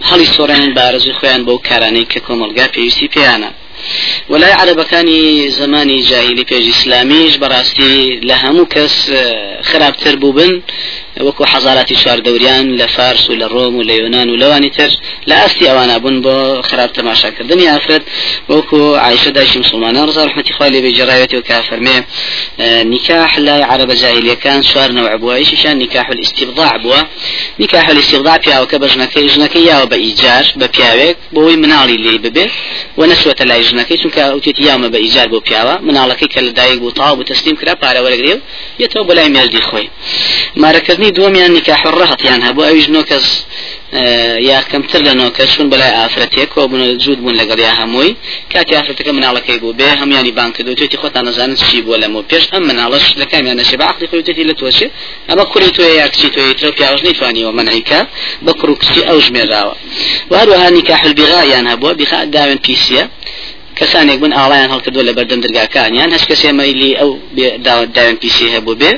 هەڵی 0.09 0.27
سۆڕێن 0.35 0.67
بارزی 0.77 1.17
خۆیان 1.19 1.43
بۆ 1.47 1.55
کارانەی 1.69 2.09
کە 2.13 2.19
کۆمەلگا 2.27 2.67
پێویستی 2.75 3.13
پێیانە 3.15 3.51
ولا 4.29 4.47
عربەکانی 4.61 5.49
زمانی 5.51 6.03
جاهلی 6.03 6.45
پێش 6.49 6.65
ئسلامیش 6.77 7.35
بەڕاستی 7.41 8.21
لە 8.27 8.31
هەموو 8.45 8.67
کەس 8.75 8.95
خراپتر 9.63 10.17
بوو 10.17 10.33
بن 10.33 10.63
وەکو 11.21 11.45
حەزاراتی 11.53 11.95
چواردەوریان 12.03 12.77
لە 12.81 12.87
فارس 12.97 13.31
و 13.31 13.35
لە 13.39 13.45
ڕۆم 13.49 13.75
و 13.77 13.83
لە 13.83 13.93
یۆناان 14.01 14.31
و 14.31 14.37
لەوانی 14.37 14.71
تر 14.71 14.91
لە 15.27 15.33
ئاستی 15.35 15.67
ئەوانە 15.67 15.99
بوون 16.03 16.21
بۆ 16.23 16.63
خراپ 16.69 16.93
تەماشاکردنی 16.93 17.67
ئافرەت 17.69 18.03
وەکو 18.51 18.83
عیشە 18.99 19.31
داشی 19.35 19.59
مسلمانان 19.59 20.09
ڕزار 20.11 20.29
حمەتی 20.33 20.53
خالی 20.59 20.81
بێجیڕاوێتی 20.85 21.35
و 21.35 21.41
کافەرمێ 21.51 21.99
آه، 22.61 22.85
نکاح 22.95 23.39
لای 23.39 23.63
عربە 23.65 23.93
جاهلیەکان 24.03 24.61
چوار 24.71 24.91
نەوەبووە 24.99 25.41
یشیشان 25.43 25.79
نکاح 25.83 26.07
ئستیبضاع 26.23 26.75
بووە 26.83 27.01
نکاح 27.63 27.85
ئستیبضاع 27.99 28.39
پیاوەکە 28.45 28.77
بە 28.83 28.87
ژنەکەی 28.95 29.29
ژنەکەی 29.35 29.65
یاوە 29.71 29.87
بە 29.93 29.97
ئیجار 30.05 30.45
بە 30.61 30.67
پیاوێک 30.77 31.17
بۆەوەی 31.35 31.57
مناڵی 31.63 31.97
لێ 32.05 32.15
ببێ 32.25 32.47
و 32.99 33.03
نەسوەتە 33.11 33.45
لای 33.51 33.63
ژن 33.69 33.78
ناکەی 33.79 33.99
چونکە 34.03 34.21
ئەوتێت 34.29 34.59
یامە 34.69 34.89
بە 34.93 34.99
ئیجار 35.05 35.29
بۆ 35.33 35.39
پیاوە 35.47 35.75
مناڵەکەی 35.89 36.29
کە 36.35 36.41
لە 36.47 36.53
دایک 36.59 36.79
بوو 36.83 36.95
تاوا 36.99 37.15
بوو 37.19 37.29
تەسلیم 37.33 37.57
کرا 37.61 37.75
پارە 37.83 38.01
وەرەگرێ 38.05 38.35
و 38.37 38.41
یەتەوە 38.85 39.05
بەلای 39.09 39.29
مێلدی 39.35 39.63
خۆی 39.69 39.87
مارەکردنی 40.63 41.11
دووەمیان 41.17 41.51
نکاح 41.59 41.81
ڕەهەتیان 42.01 42.41
هەبوو 42.47 42.67
ئەویش 42.69 42.87
نۆ 42.95 43.01
کەس 43.11 43.27
یا 44.51 44.59
کەمتر 44.71 45.01
لە 45.09 45.13
نۆکە 45.21 45.45
چون 45.53 45.67
بەلای 45.73 45.93
ئافرەتێک 45.99 46.49
کۆ 46.55 46.61
بوون 46.71 46.99
جوود 47.03 47.19
بوون 47.23 47.37
لەگەڵ 47.41 47.59
یا 47.69 47.73
هەمووی 47.81 48.11
کاتی 48.53 48.75
ئافرەتەکە 48.79 49.13
مناڵەکەی 49.19 49.59
بوو 49.63 49.73
بێ 49.79 49.89
هەمیانی 50.01 50.33
بانکردو 50.39 50.75
تێتی 50.81 50.97
خۆتان 51.03 51.23
نەزانت 51.29 51.57
چی 51.71 51.79
بووە 51.85 51.97
لەمە 52.03 52.21
پێش 52.31 52.45
ئەم 52.53 52.63
مناڵش 52.71 53.05
لەکامیان 53.21 53.57
نەشێ 53.61 53.77
بە 53.81 53.85
عقلی 53.91 54.07
خۆتێتی 54.13 54.45
لە 54.51 54.55
تۆشێ 54.61 54.87
ئەمە 55.29 55.45
کوری 55.53 55.71
تۆ 55.77 55.83
یا 56.01 56.07
کچی 56.13 56.29
تۆی 56.35 56.51
و 56.71 56.73
پیاوەش 56.79 57.01
نەیتوانیەوە 57.07 57.53
منعیکە 57.59 58.01
بە 58.45 58.51
کوڕ 58.61 58.71
کچی 58.81 59.01
و 59.17 59.21
ژمێراوە 59.27 59.75
وهروەها 60.31 60.69
نکاح 60.77 61.01
البغایان 61.09 61.67
هبو 61.73 61.89
بخا 62.01 62.19
داوێن 62.35 62.61
پیسیە 62.67 63.05
کەسانێک 63.81 64.19
بن 64.25 64.33
ئاڵیان 64.39 64.71
هەڵکردو 64.75 65.01
لە 65.09 65.13
بەردەم 65.17 65.41
دەرگاکانیان 65.45 66.11
هەش 66.15 66.25
کەسێ 66.31 66.51
مەلی 66.59 66.91
ئەو 67.01 67.11
داوان 67.97 68.15
پیسی 68.23 68.47
هەبوو 68.55 68.79
بێ 68.81 68.93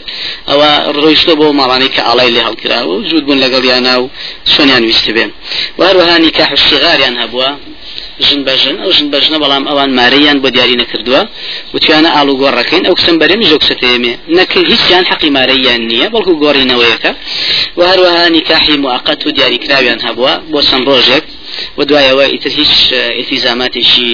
ئەوە 0.50 0.70
ڕۆیشتە 1.02 1.34
بۆ 1.40 1.46
ماڵانی 1.60 1.88
کە 1.94 2.00
ئاڵای 2.06 2.30
لێ 2.34 2.42
هەڵکرا 2.49 2.78
و 2.88 2.92
زود 3.10 3.22
بوون 3.26 3.38
لەگەڵ 3.44 3.64
یانا 3.72 3.94
و 4.02 4.06
سۆنیان 4.54 4.82
ویستی 4.88 5.12
بێن 5.16 5.30
وهروهانی 5.78 6.30
کە 6.37 6.42
حشتغاریان 6.52 7.14
هەبووە 7.22 7.49
ژن 8.26 8.40
بەژن 8.46 8.76
ئەو 8.82 8.90
ژن 8.96 9.08
بەژنە 9.12 9.38
بەڵام 9.42 9.64
ئەوان 9.70 9.90
مارەیان 10.00 10.38
بۆ 10.42 10.49
دیاری 10.54 10.76
نەکردووە 10.82 11.20
وتیانە 11.75 12.10
ئالو 12.16 12.34
گۆڕەکەین 12.42 12.82
ئەو 12.87 12.94
قسم 12.99 13.16
بەرێمی 13.22 13.46
ژۆ 13.50 13.56
قسەتەیەمێ 13.62 14.14
نەکە 14.38 14.58
هیچیان 14.70 15.04
حەقی 15.10 15.30
مارەیان 15.38 15.80
نییە 15.90 16.06
بەڵکو 16.14 16.32
گۆڕینەوەیەکە 16.42 17.12
و 17.78 17.80
هەروەها 17.90 18.26
نیکاحی 18.37 18.76
موعقەت 18.84 19.20
و 19.26 19.30
دیاریکراویان 19.37 20.00
هەبووە 20.06 20.32
بۆ 20.52 20.60
سم 20.70 20.82
ڕۆژێک 20.88 21.25
و 21.78 21.83
دوایەوە 21.85 22.25
ئیتر 22.33 22.50
هیچ 22.61 22.71
ئتیزاماتێکی 23.21 24.11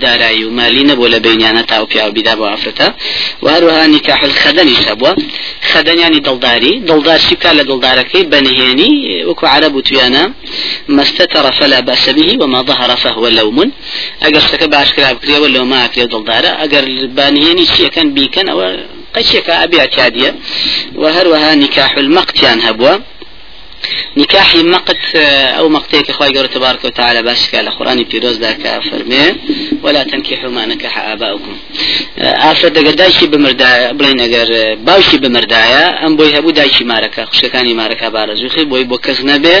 دارایی 0.00 0.44
و 0.44 0.50
مالی 0.50 0.82
نەبوو 0.90 1.08
لە 1.14 1.18
بینیانە 1.26 1.62
تا 1.70 1.82
و 1.82 1.86
پیاو 1.86 2.12
بیدا 2.12 2.34
بۆ 2.38 2.44
ئافرەتە 2.52 2.86
و 3.44 3.46
هەروەها 3.54 3.84
نیکاحل 3.94 4.32
خەدەنی 4.42 4.76
شەبووە 4.84 5.12
خەدەنیانی 5.70 6.20
دڵداری 6.28 6.72
دڵدار 6.90 7.18
شیکا 7.26 7.50
لە 7.58 7.64
دڵدارەکەی 7.70 8.24
بەنهێنی 8.32 8.92
وەکو 9.28 9.46
عرب 9.54 9.74
و 9.76 9.80
تویانە 9.86 10.24
مەستە 10.96 11.24
ڕەفەلا 11.46 11.80
باسەبیهی 11.88 12.36
وما 12.42 12.64
ظهر 12.68 12.94
فهو 12.96 13.26
لومون 13.26 13.72
ئەگەر 14.24 14.42
شتەکە 14.46 14.66
باشکرا 14.76 15.10
بکرێەوە 15.14 15.48
لەوما 15.54 15.78
ئەکرێ 15.84 16.04
دڵدارە 16.14 16.52
ئەگەر 16.62 16.84
بانهێنی 17.18 17.66
چیەکەن 17.74 18.08
بیکەن 18.16 18.46
ئەوە 18.50 18.68
قەچێکە 19.14 19.54
ئەبیاتیادیە 19.62 20.30
و 21.00 21.04
هەروەها 21.16 21.50
نکاح 21.64 21.92
المەقتیان 22.02 22.58
هەبووە 22.66 22.94
نکاحی 24.22 24.62
مقت 24.74 25.02
ئەو 25.58 25.68
مەقتەیەکی 25.76 26.12
خی 26.18 26.30
گەورە 26.34 26.50
تبارکە 26.54 26.86
و 26.88 26.90
تعالە 27.00 27.22
باشکە 27.28 27.58
لە 27.66 27.70
خوڕانی 27.76 28.04
پیرۆزدا 28.10 28.52
کە 28.62 28.70
فەرمێ 28.90 29.26
ولا 29.84 30.04
تنكحوا 30.04 30.48
ما 30.56 30.64
نكح 30.66 30.94
آباؤكم 31.12 31.56
ئافر 32.44 32.68
دەگەر 32.76 32.94
دایکی 33.02 33.26
بمردا 33.32 33.70
بڵین 33.98 34.18
ئەگەر 34.24 34.48
باوکی 34.88 35.18
بمردایە 35.24 35.84
ئەم 36.02 36.12
بۆی 36.18 36.30
هەبوو 36.36 36.50
دایکی 36.60 36.84
مارەکە 36.92 37.20
خوشەکانی 37.30 37.74
مارەکە 37.80 38.08
بارەزوخی 38.16 38.64
بۆی 38.70 38.84
بۆ 38.90 38.96
کەس 39.06 39.18
نەبێ 39.30 39.56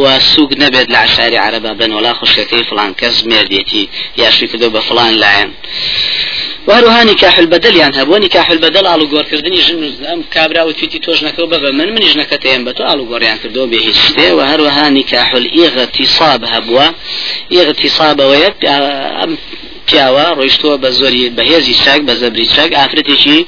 و 0.00 0.04
سوک 0.30 0.50
نەبێت 0.62 0.86
لە 0.94 0.98
عشاری 1.06 1.38
عربە 1.46 1.72
بن 1.80 1.90
وڵا 1.96 2.12
خوشەکەی 2.20 2.64
فلان 2.70 2.92
کەس 3.00 3.16
مێردێتی 3.30 3.84
یاشوی 4.22 4.48
کردو 4.50 4.68
بە 4.74 4.80
فلان 4.88 5.12
لایەن 5.22 5.50
وهروها 6.70 7.04
نكاح 7.04 7.38
البدل 7.38 7.76
يعني 7.76 8.02
هبوا 8.02 8.18
نكاح 8.18 8.50
البدل 8.50 8.86
على 8.86 9.04
قور 9.04 9.22
كردني 9.22 9.56
جن 9.60 10.04
ام 10.06 10.22
كابرا 10.22 10.62
وتيتي 10.62 10.98
توش 10.98 11.22
نكو 11.24 11.46
بابا 11.46 11.70
من 11.70 11.88
من 11.94 12.00
جنك 12.00 12.34
تيم 12.42 12.64
بتو 12.64 12.84
على 12.84 13.00
قور 13.02 13.22
يعني 13.22 13.38
كردو 13.38 13.66
به 13.66 13.92
شتي 13.92 14.32
وهروها 14.32 14.88
نكاح 14.90 15.32
الاغتصاب 15.34 16.44
هبوا 16.44 16.82
اغتصاب 17.52 18.20
ويت 18.22 18.64
ام 18.64 19.38
پیاوە 19.90 20.26
ڕۆیشتووە 20.38 20.76
بە 20.82 20.86
زۆری 20.98 21.24
بەهێزی 21.36 21.74
چاک 21.84 22.00
بە 22.00 22.10
زەبری 22.20 22.46
چاک 22.56 22.72
ئافرەتێکی 22.74 23.44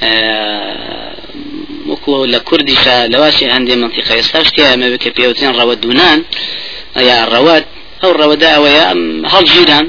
آه، 0.00 1.12
وەکو 1.88 2.26
لە 2.32 2.36
کوردیشە 2.36 3.08
لەواسی 3.10 3.46
هەندێ 3.50 3.74
منتیقە 3.74 4.12
ئێستا 4.14 4.44
شتیامە 4.44 4.88
بکە 4.94 5.08
پێوتین 5.18 5.52
ڕەوە 5.58 5.74
دوونان 5.82 6.24
یا 6.96 7.26
ڕەوەت 7.32 7.64
ئەو 8.04 8.12
ڕەوەدا 8.20 8.50
ئەوەیە 8.54 8.86
هەڵگیران 9.34 9.86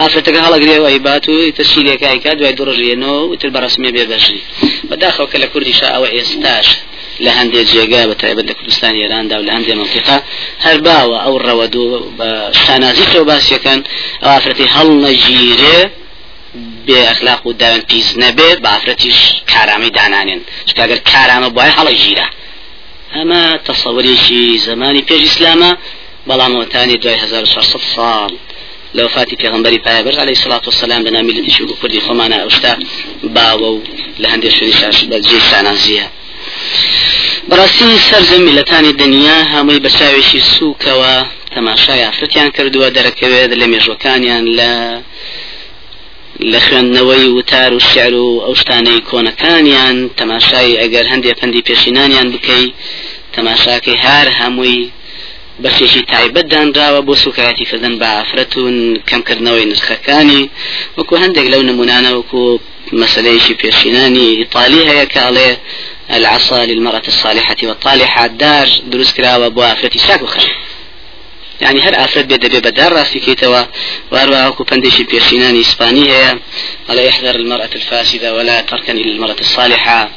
ئافرەتەکە 0.00 0.40
هەڵەگرێەوە 0.46 0.88
هیبات 0.94 1.24
و 1.28 1.36
تەسییلێکایکە 1.58 2.30
دوای 2.38 2.52
دڕژێنەوە 2.58 3.20
وتر 3.32 3.48
بەڕسمێ 3.54 3.90
بێبژی 3.96 4.38
بەداخەوکە 4.88 5.36
لە 5.42 5.46
کوردیشا 5.52 5.88
ئەوە 5.94 6.08
ئێستاش 6.16 6.68
لە 7.24 7.30
هەندێک 7.38 7.66
جێگا 7.74 8.02
بە 8.10 8.14
تایبەت 8.22 8.46
لە 8.50 8.54
کوردستان 8.58 8.94
ئێراندا 9.00 9.36
و 9.38 9.42
لە 9.48 9.52
هەندێ 9.56 9.72
منتیقا 9.80 10.18
هەر 10.64 10.76
باوە 10.86 11.18
ئەو 11.24 11.34
ڕەوە 11.46 11.66
دوو 11.74 11.94
بە 12.18 12.28
شانازیەوە 12.64 13.24
باسیەکەن 13.30 13.80
ئەو 14.22 14.30
ئافرەتی 14.34 14.66
هەڵ 14.74 14.88
نەگیرێ 15.06 15.78
بێ 16.86 16.98
ئەخلاق 17.08 17.40
و 17.46 17.52
داوێن 17.60 17.82
پیس 17.90 18.08
نەبێ 18.22 18.50
بافرەتیش 18.64 19.18
کارامی 19.52 19.90
دانانێن 19.96 20.40
چکگەر 20.68 20.98
کارامە 21.10 21.48
بۆای 21.56 21.72
هەڵی 21.78 21.96
ژیرە 22.04 22.26
ئەمە 23.14 23.42
تەسەوریشی 23.66 24.46
زمانی 24.66 25.02
پێش 25.08 25.20
ئیسلامە 25.26 25.70
بەڵامەوەتانی 26.28 26.96
دوای 27.02 27.16
1600 27.22 27.82
ساڵ. 27.94 28.32
لو 28.94 29.08
فاتي 29.08 29.36
في 29.36 29.48
غنبري 29.48 29.78
بايبرز 29.78 30.18
عليه 30.18 30.32
الصلاة 30.32 30.62
والسلام 30.66 31.02
لنا 31.06 31.22
ملتي 31.22 31.50
شو 31.50 31.66
كردي 31.82 32.00
خمانا 32.00 32.46
أشتا 32.46 32.78
باو 33.22 33.80
لهندي 34.18 34.50
شوني 34.50 34.72
شاش 34.72 35.04
بجي 35.04 35.40
سانازيها 35.50 36.10
بەڕاستی 37.50 37.96
سەررجە 38.08 38.36
میلەتانی 38.46 38.92
دنیا 39.02 39.38
هەمووی 39.52 39.82
بەچاوێکی 39.84 40.40
سووکەوە 40.54 41.14
تەماشای 41.54 42.04
ئافرەتیان 42.06 42.50
کردووە 42.56 42.88
دەرەکەوێت 42.96 43.50
لە 43.60 43.66
مێژەکانیان 43.72 44.44
لە 44.58 44.70
لە 46.52 46.58
خوێندنەوەی 46.66 47.26
وتار 47.36 47.72
و 47.74 47.78
شعر 47.78 48.14
و 48.14 48.28
ئەو 48.44 48.54
شتانەی 48.60 49.00
کۆنەکانیان 49.10 49.96
تەماشای 50.20 50.78
ئەگەر 50.80 51.06
هەندێک 51.12 51.36
پەنی 51.40 51.62
پێشینانیان 51.68 52.28
بکەی 52.34 52.66
تەماشاکەی 53.36 53.98
هەر 54.04 54.26
هەمووی 54.40 54.90
بس 55.60 55.80
يشي 55.80 56.02
راوا 56.12 57.00
بو 57.00 57.14
سكراتي 57.14 57.64
بۆ 57.64 57.68
سوکایەتی 57.68 59.02
كم 59.06 59.22
كرنوي 59.22 59.64
نسخة 59.64 59.94
كاني 59.94 60.50
وكو 60.96 61.16
هندق 61.16 61.42
هەندێک 61.42 61.48
لەو 61.48 62.14
وكو 62.14 62.60
مسألة 62.92 63.28
يشي 63.30 63.54
پێشینانی 63.62 64.38
إيطالي 64.38 64.90
هيا 64.90 65.04
كالي 65.04 65.56
العصا 66.10 66.64
للمرأة 66.64 67.02
الصالحة 67.08 67.56
والطالحة 67.64 68.26
دار 68.26 68.68
دروس 68.86 69.12
كراوا 69.14 69.48
بو 69.48 69.54
بوافرتي 69.54 69.98
ساك 69.98 70.22
وخش 70.22 70.42
يعني 71.60 71.80
هر 71.82 72.04
آفرد 72.04 72.28
بيد 72.28 72.46
بيد 72.46 72.66
دار 72.74 72.92
راسي 72.92 73.18
كيتوا 73.18 73.62
واروا 74.10 74.46
وكو 74.46 74.62
أكو 74.62 74.64
بندش 74.74 75.00
إسباني 75.62 76.10
هيا 76.12 76.38
ولا 76.88 77.02
يحذر 77.02 77.34
المرأة 77.34 77.70
الفاسدة 77.74 78.34
ولا 78.34 78.60
تركن 78.60 78.96
إلى 78.96 79.10
المرأة 79.10 79.40
الصالحة 79.40 80.10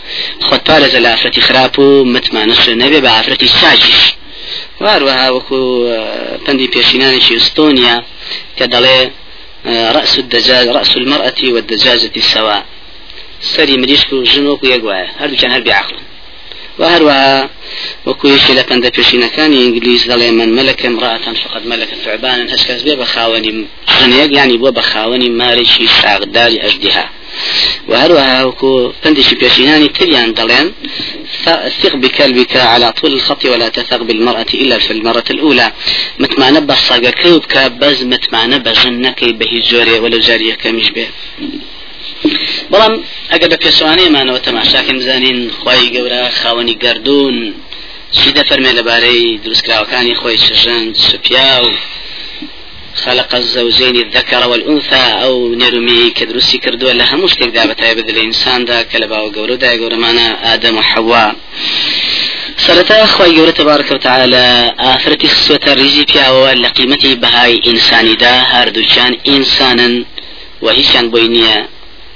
خد 0.52 0.60
بالز 0.68 0.96
الآفرة 0.96 1.42
خرابو 1.42 2.04
متما 2.04 2.46
نصر 2.46 2.72
النبي 2.72 3.02
بآفرة 3.02 3.46
ساجش 3.46 4.17
واروها 4.82 5.32
وەکو 5.34 5.60
پندی 6.46 6.68
پێشینانێکی 6.76 7.34
ئوستۆنیا 7.38 7.96
کە 8.58 8.66
دەڵێ 8.74 9.00
رأس 9.98 10.14
الدجاج 10.20 10.68
رأس 10.78 10.92
المرأة 10.98 11.40
والدجاجة 11.54 12.12
سواء 12.34 12.64
سەری 13.54 13.78
مریشک 13.82 14.10
و 14.14 14.26
ژنۆک 14.32 14.60
و 14.64 14.68
یەکوایە 14.74 15.08
هەردووچان 15.22 15.52
هەر 15.56 15.62
بیعقلن 15.68 16.04
و 16.80 16.84
هەروەها 16.94 17.36
وەکویشی 18.08 18.58
لە 18.60 18.64
پەندە 18.70 18.90
پێشینەکانی 18.98 19.62
ئینگلیس 19.64 20.04
دەڵێ 20.12 20.30
من 20.40 20.50
مەلەکەم 20.58 20.96
ڕاتەن 21.04 21.36
فقط 21.44 21.62
مەلەکە 21.72 21.96
ثعبانن 22.04 22.48
هەچ 22.54 22.62
کەس 22.68 22.82
بێ 22.86 22.96
بە 23.02 23.06
خاوەنی 23.14 23.52
ژنەیەک 24.00 24.32
ینی 24.40 24.58
بۆ 24.62 24.70
بە 24.78 24.82
خاوەنی 24.92 25.30
مارێکی 25.40 25.86
ساغداری 26.02 26.62
ئەژدیها 26.64 27.06
و 27.90 27.92
هەروەها 28.04 28.40
وەکو 28.50 28.72
پندێکی 29.04 29.36
پێشینانی 29.44 29.90
تریان 29.98 30.30
دەڵێن 30.40 30.68
ثق 31.80 31.94
بكلبك 32.04 32.54
على 32.72 32.88
طول 33.00 33.12
الخط 33.18 33.44
ولا 33.52 33.70
تثق 33.78 34.02
بالمرأة 34.08 34.52
إلا 34.62 34.78
في 34.86 34.92
المرة 34.98 35.28
الأولى 35.36 35.68
متمانة 36.24 36.60
بصاقة 36.70 37.12
كوبك 37.24 37.54
بز 37.82 38.00
متمانة 38.14 38.58
بجنك 38.66 39.20
بهي 39.40 39.60
جوري 39.70 39.96
ولو 40.04 40.20
جارية 40.28 40.56
كمش 40.64 40.88
به 40.96 41.08
بەڵام 42.72 42.94
ئەگەر 43.32 43.50
بە 43.54 43.58
پێسوانەیەمانەوە 43.66 44.40
تەماشاکە 44.48 44.94
بزانین 45.00 45.40
خی 45.62 45.86
گەورە 45.96 46.22
خاوەنی 46.40 46.76
گردردون 46.84 47.38
چی 48.18 48.30
دەفەرمێ 48.38 48.72
لەبارەی 48.80 49.38
دروستکراوەکانی 49.44 50.16
خۆی 50.22 50.38
شژن 50.46 50.86
سوپیا 51.08 51.50
و 51.64 51.68
خلق 53.06 53.36
الزوجين 53.36 53.96
الذكر 53.96 54.50
والأنثى 54.50 54.96
أو 54.96 55.48
نرمي 55.54 56.10
كدرسي 56.10 56.58
كردو 56.58 56.90
لها 56.92 57.16
مشتك 57.16 57.48
دابة 57.48 57.94
بدل 57.94 58.10
الإنسان 58.18 58.66
دا 58.66 58.82
كلبا 58.82 59.20
وقورو 59.20 59.56
دا 59.56 59.96
معنا 59.98 60.54
آدم 60.54 60.78
وحواء 60.78 61.36
سرتا 62.58 63.04
أخوة 63.04 63.28
جورة 63.28 63.52
تبارك 63.52 63.92
وتعالى 63.92 64.74
آفرتي 64.80 65.28
خسوة 65.28 65.60
الرجي 65.68 66.06
أول 66.28 66.64
لقيمتي 66.64 67.16
بهاي 67.16 67.62
إنساني 67.68 68.14
دا 68.16 68.32
هاردو 68.32 68.82
كان 68.96 69.18
إنسانا 69.28 70.06
وهي 70.62 70.84
كان 70.94 71.10
بوينيا 71.12 71.68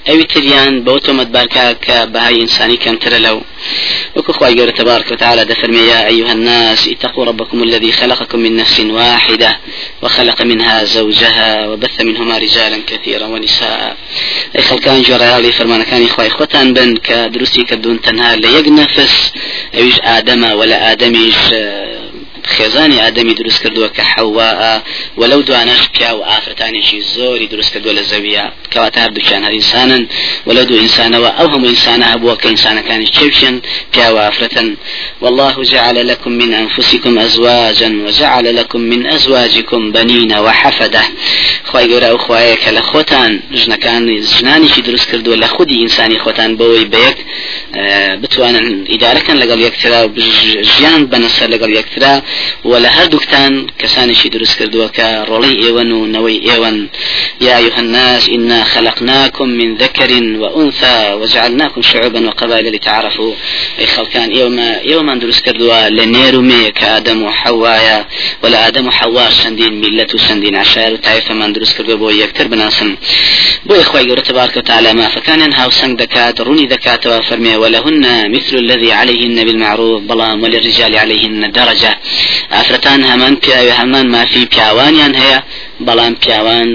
ئەوی 0.08 0.24
تریان 0.34 0.74
بەو 0.86 0.98
تۆمەتبارکە 1.05 1.65
کە 1.86 1.96
بەهای 2.13 2.38
ئینسانی 2.41 2.81
کەمترە 2.84 3.20
لەو 3.25 3.38
وەکو 4.15 4.31
خی 4.38 4.55
گەورە 4.58 4.72
تبارك 4.81 5.08
وتعالى 5.12 5.46
دفرمي 5.46 5.84
يا 5.93 6.08
أيها 6.08 6.31
الناس 6.31 6.88
اتقوا 6.88 7.25
ربكم 7.25 7.63
الذي 7.63 7.91
خلقكم 7.91 8.39
من 8.39 8.55
نفس 8.55 8.79
واحدة 8.79 9.58
وخلق 10.01 10.41
منها 10.41 10.84
زوجها 10.84 11.67
وبث 11.67 12.01
منهما 12.01 12.38
رجالا 12.38 12.79
كثيرا 12.88 13.25
ونساء 13.27 13.98
أي 14.58 14.62
خلقان 14.62 15.01
جرالي 15.01 15.51
فرمان 15.51 15.84
كان 15.84 16.05
إخوة 16.05 16.27
إخوتان 16.27 16.74
بن 16.74 16.98
كدروسي 16.98 17.63
كدون 17.63 18.01
تنها 18.01 18.36
ليق 18.36 18.67
نفس 18.67 19.31
أيش 19.74 20.00
آدم 20.03 20.43
ولا 20.43 20.91
آدميش 20.91 21.36
خێزانی 22.48 22.98
ئادەمی 23.02 23.34
دروست 23.40 23.60
کردووە 23.64 23.90
کە 23.96 24.22
ولو 25.22 25.42
دو 25.42 25.44
دوانەش 25.48 25.84
پیا 25.94 26.12
و 26.18 26.22
ئافرەتانێکی 26.32 27.00
زۆری 27.16 27.48
دروست 27.54 27.72
کردووە 27.74 27.94
لە 28.00 28.04
زەویە 28.12 28.46
کەواتە 28.74 28.98
هەردووچیان 29.06 29.42
هەرئسانن 29.48 29.92
انسانا 30.46 30.64
دوو 30.68 30.78
ئینسانەوە 30.82 31.30
ئەو 31.40 31.48
هەموو 31.54 31.66
ئینسانە 31.72 32.06
هەبووە 32.14 32.36
کە 32.42 32.46
ئینسانەکانی 32.52 33.08
چێوچێن 33.16 33.56
پیا 33.94 34.10
و 34.16 34.18
ئافرەتەن 34.26 34.70
والله 35.22 35.56
جعل 35.74 35.98
لكم 36.12 36.32
من 36.42 36.54
أنفسكم 36.64 37.18
أزواجا 37.28 37.90
وجعل 38.06 38.46
لكم 38.60 38.80
من 38.80 39.08
أزواجكم 39.08 39.92
بنين 39.92 40.32
وحفدة 40.38 41.02
خواهي 41.66 41.88
قورا 41.94 42.06
أو 42.08 42.18
خواهي 42.18 42.56
كلا 42.56 42.82
خوتان 42.82 43.40
جنكان 43.52 44.04
جناني 44.22 44.68
في 44.68 44.82
دروس 44.82 45.06
كردو 45.06 45.34
لخودي 45.36 45.82
إنساني 45.84 46.20
خوتان 46.20 46.56
بوي 46.58 46.84
بيك 46.86 47.18
اه، 47.76 48.16
بتوانا 48.16 48.86
إدارة 48.90 49.20
كان 49.20 49.38
لقل 49.38 49.62
يكترا 49.62 50.00
جيان 50.80 51.06
بنصر 51.06 51.48
لقل 51.50 51.74
يكترا 51.78 52.22
ولا 52.64 52.90
هر 52.90 53.10
كساني 53.80 54.16
شي 54.16 54.30
درس 54.30 54.56
كردوا 54.56 54.88
رولي 55.24 55.66
ايوان 55.66 55.92
ونوي 55.92 56.52
ايوان 56.52 56.88
يا 57.42 57.58
ايها 57.58 57.80
الناس 57.80 58.30
انا 58.30 58.64
خلقناكم 58.64 59.50
من 59.50 59.76
ذكر 59.76 60.10
وانثى 60.42 61.14
وجعلناكم 61.22 61.82
شعوبا 61.82 62.28
وقبائل 62.28 62.72
لتعرفوا 62.76 63.34
اي 63.80 63.86
خلقان 63.88 64.36
يوم 64.36 64.60
يوم 64.86 65.20
درس 65.20 65.40
كردوا 65.42 65.90
لنيرو 65.90 66.42
مي 66.42 66.72
كادم 66.72 67.24
وحوايا 67.24 68.06
ولا 68.44 68.68
ادم 68.68 68.88
وحواء 68.88 69.32
شندين 69.44 69.74
ملة 69.82 70.08
شندين 70.28 70.56
عشائر 70.56 70.96
طائفة 70.96 71.34
من 71.34 71.54
درس 71.54 71.74
كردوا 71.78 71.96
بو 71.96 72.10
يكتر 72.10 72.48
بناسن 72.48 72.96
بو 73.66 73.76
اخوة 73.82 74.16
تبارك 74.28 74.58
وتعالى 74.58 74.94
ما 74.94 75.08
فكان 75.16 75.54
هاوسنگ 75.54 75.96
دكات 76.02 76.42
روني 76.42 76.66
دكات 76.66 77.08
وفرمي 77.08 77.56
ولهن 77.56 78.32
مثل 78.36 78.56
الذي 78.58 78.92
عليهن 78.92 79.46
بالمعروف 79.46 80.02
بلام 80.02 80.44
وللرجال 80.44 80.96
عليهن 80.96 81.52
درجة 81.52 81.98
ئافرەتان 82.58 83.01
هەمان 83.12 83.36
پیاوێ 83.44 83.74
هەمان 83.82 84.06
مافی 84.16 84.46
پیاوانیان 84.54 85.13
هەیە 85.22 85.40
بەڵام 85.88 86.13
پیاوان 86.24 86.70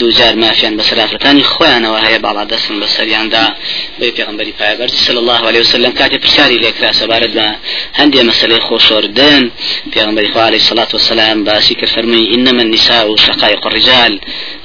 دوجار 0.00 0.34
مافیان 0.42 0.74
بەسەر 0.78 0.98
ئافرەتانی 1.02 1.44
خۆیانەوە 1.52 2.00
هەیە 2.06 2.18
باڵا 2.24 2.44
دەستن 2.52 2.76
بە 2.82 2.88
سەریاندا 2.96 3.44
بۆی 3.98 4.12
پێغمبەری 4.16 4.52
پایبەر 4.60 4.88
صلی 5.04 5.20
الله 5.22 5.40
عليه 5.48 5.60
وسلم 5.64 5.92
کاتێ 6.00 6.16
پرسیاری 6.22 6.58
لێکرا 6.64 6.90
سەبارەت 7.00 7.32
بە 7.38 7.46
هەندێ 7.98 8.20
مەسلەی 8.28 8.64
خۆشۆردن 8.66 9.42
پێغمبەری 9.94 10.30
خوا 10.32 10.42
عليه 10.48 10.60
الصلاة 10.62 10.90
والسلام 10.96 11.38
باسی 11.48 11.74
کرد 11.78 11.90
فەرمووی 11.94 12.26
إنما 12.34 12.62
النساء 12.66 13.06
شقائق 13.26 13.62
الرجال 13.68 14.12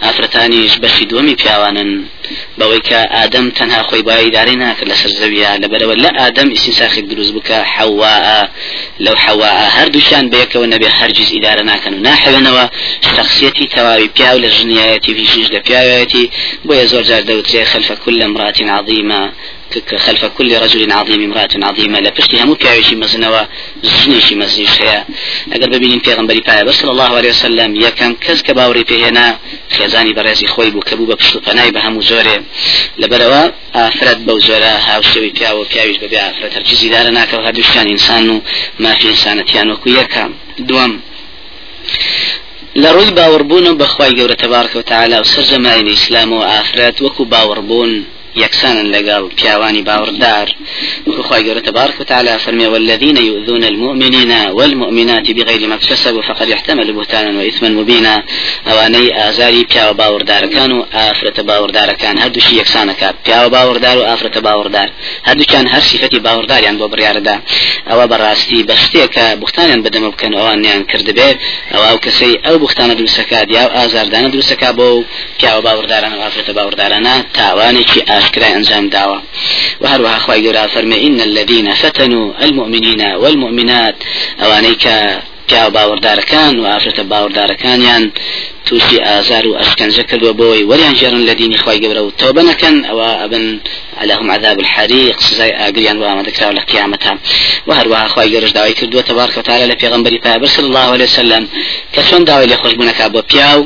ئافرەتانیش 0.05 0.73
بەشی 0.83 1.05
دووەمی 1.09 1.35
پیاوانن 1.43 1.89
بەوەی 2.59 2.81
کە 2.89 2.99
ئادەم 3.15 3.47
تەنها 3.57 3.81
خۆی 3.87 4.03
باویداری 4.09 4.59
ناکرد 4.63 4.89
لەسەر 4.91 5.11
زەویە 5.19 5.51
لەبەرەوە 5.61 5.95
لە 6.03 6.09
ئادەم 6.19 6.49
ئیسینساخی 6.53 7.01
دروست 7.11 7.33
بکە 7.37 7.57
حەوا 7.75 8.15
لەو 9.05 9.15
حەوا 9.25 9.51
هەردووشان 9.75 10.23
بەیەکەوە 10.33 10.67
نەبێ 10.73 10.89
هەرگیز 10.99 11.29
ئیدارە 11.35 11.63
ناکەن 11.71 11.93
و 11.97 12.03
ناحەوێنەوە 12.07 12.65
شخصیەتی 13.13 13.71
تەواوی 13.73 14.07
پیا 14.15 14.31
و 14.35 14.41
لە 14.43 14.49
ژنیایەتی 14.57 15.11
ویژش 15.17 15.45
لە 15.55 15.59
پیاوێتی 15.67 16.25
بۆیە 16.67 16.85
زۆر 16.91 17.03
جار 17.09 17.23
دەوترێ 17.29 17.61
خەلفە 17.71 17.95
کل 18.03 18.15
لە 18.21 18.27
مڕاتی 18.33 18.63
عظیمە 18.77 19.21
خلف 19.97 20.25
كل 20.25 20.57
رجل 20.57 20.91
عظيم 20.91 21.23
امرأة 21.23 21.49
عظيمة 21.55 21.99
لا 21.99 22.09
بشتها 22.09 22.45
مكاوشي 22.45 22.95
مزنوا 22.95 23.39
زنيشي 23.83 24.35
مزنيش 24.35 24.81
هيا 24.81 25.05
اگر 25.51 25.71
في 25.71 25.99
پیغمبری 25.99 26.41
پای 26.47 26.71
صلی 26.73 26.89
الله 26.89 27.17
عليه 27.17 27.29
وسلم 27.29 27.75
یکم 27.75 28.13
کس 28.13 28.43
که 28.43 28.53
بهنا 28.53 28.83
پهینا 28.89 29.33
برازي 29.79 30.13
برازی 30.13 30.47
خوی 30.47 30.69
بو 30.69 30.79
کبو 30.79 31.05
بپشت 31.05 31.37
پنای 31.37 31.71
به 31.71 31.79
همو 31.79 32.01
لبروا 32.97 33.49
آفرت 33.73 34.17
بو 34.17 34.39
زوره 34.39 34.77
هاوشوی 34.85 35.29
پیاو 35.29 35.63
پیاویش 35.63 35.99
ببی 35.99 36.17
آفرت 36.17 36.57
هر 36.57 36.61
چیزی 36.63 36.89
داره 36.89 37.19
انسانو 37.75 38.39
ما 38.79 38.93
في 38.93 39.07
انسانتیان 39.07 39.71
وکو 39.71 39.89
یکم 39.89 40.33
دوام 40.59 41.01
لروي 42.75 43.11
باوربون 43.11 43.77
بخواي 43.77 44.11
قورة 44.21 44.33
تبارك 44.33 44.75
وتعالى 44.75 45.19
وسر 45.19 45.41
جماعين 45.41 45.87
الإسلام 45.87 46.31
وآخرات 46.31 47.01
وكو 47.01 47.23
باوربون 47.23 48.05
يكسانا 48.37 48.97
لقال 48.97 49.29
بياواني 49.43 49.81
دار 50.21 50.49
وخواي 51.07 51.47
قولة 51.47 51.59
تبارك 51.59 51.99
وتعالى 51.99 52.39
فرمي 52.39 52.67
والذين 52.67 53.17
يؤذون 53.17 53.63
المؤمنين 53.63 54.31
والمؤمنات 54.51 55.31
بغير 55.31 55.67
ما 55.67 55.75
اكتسبوا 55.75 56.21
فقد 56.21 56.47
يحتمل 56.49 56.93
بهتانا 56.93 57.39
وإثما 57.39 57.69
مبينا 57.69 58.23
أواني 58.71 59.29
آزاري 59.29 59.67
بياو 59.95 60.17
دار 60.17 60.45
كانوا 60.45 60.85
آفرة 60.93 61.41
دار 61.69 61.93
كان 61.93 62.17
هردو 62.17 62.39
شي 62.39 62.57
يكسانا 62.59 62.93
كاب 63.25 63.49
بياو 63.51 63.77
دار 63.77 63.97
وآفرة 63.97 64.39
دار 64.67 64.89
هردو 65.23 65.43
كان 65.45 65.67
هر 65.67 65.79
صفتي 65.81 66.19
دار 66.19 66.45
يعني 66.63 66.77
بو 66.77 66.87
برياردا 66.87 67.41
أو 67.91 68.07
براستي 68.07 68.63
بشتيك 68.63 69.19
بختانا 69.19 69.75
بدم 69.81 70.09
بكن 70.09 70.33
اواني 70.33 70.73
ان 70.75 70.83
كرد 70.83 71.09
بير 71.11 71.37
أو 71.75 71.83
أو 71.83 71.97
كسي 71.97 72.39
أو 72.45 72.57
بختانا 72.57 72.93
دروسكا 72.93 73.43
دياو 73.43 73.67
آزار 73.67 74.07
دانا 74.07 74.27
دروسكا 74.27 74.71
بو 74.71 75.03
بياو 75.41 75.81
دارنا 75.85 76.17
وآفرة 76.17 76.51
دارنا 76.69 77.23
تاواني 77.33 77.83
كي 77.83 78.01
كرا 78.27 78.55
انجام 78.55 78.89
داوا 78.89 79.19
وهر 79.81 80.01
وها 80.01 80.17
قرا 80.17 80.67
فرمي 80.67 81.07
ان 81.07 81.21
الذين 81.21 81.73
فتنوا 81.73 82.33
المؤمنين 82.43 83.01
والمؤمنات 83.01 83.95
اوانيك 84.43 84.87
پیاو 85.49 85.69
باوەڕدارەکان 85.75 86.53
و 86.61 86.65
ئافرەتە 86.73 87.03
باوەڕدارەکانیان 87.11 88.03
تووشی 88.65 88.99
ئازار 89.07 89.45
و 89.51 89.57
ئەشکەنجە 89.61 90.03
کردووە 90.09 90.33
بۆی 90.39 90.65
وەریان 90.69 90.95
ژێرن 90.99 91.21
لە 91.29 91.33
دینی 91.39 91.57
خی 91.63 91.77
گەورە 91.83 92.01
و 92.07 92.11
تۆبە 92.21 92.41
نەکەن 92.49 92.75
ئەوە 92.89 93.09
ئەبن 93.21 93.45
ئەلەهم 93.99 94.27
عذاب 94.35 94.57
الحریق 94.63 95.15
سزای 95.27 95.53
ئاگریان 95.61 95.97
و 95.99 96.03
ئامادەکراوە 96.09 96.53
لە 96.59 96.63
قیامەتا 96.71 97.13
و 97.67 97.71
هەروەها 97.79 98.07
خی 98.13 98.27
گەرش 98.33 98.51
داوای 98.57 98.73
کردووە 98.79 99.03
تەبارکە 99.09 99.41
تاالە 99.47 99.67
لە 99.71 99.75
پێغمبەری 99.81 100.19
پابر 100.25 100.47
صلی 100.55 100.65
الله 100.69 100.85
عليه 100.95 101.05
وسلم 101.11 101.43
کە 101.93 101.99
چۆن 102.09 102.21
داوای 102.29 102.47
لێ 102.51 102.57
خۆشببوونەکە 102.61 103.05
بۆ 103.13 103.21
پیاو 103.31 103.59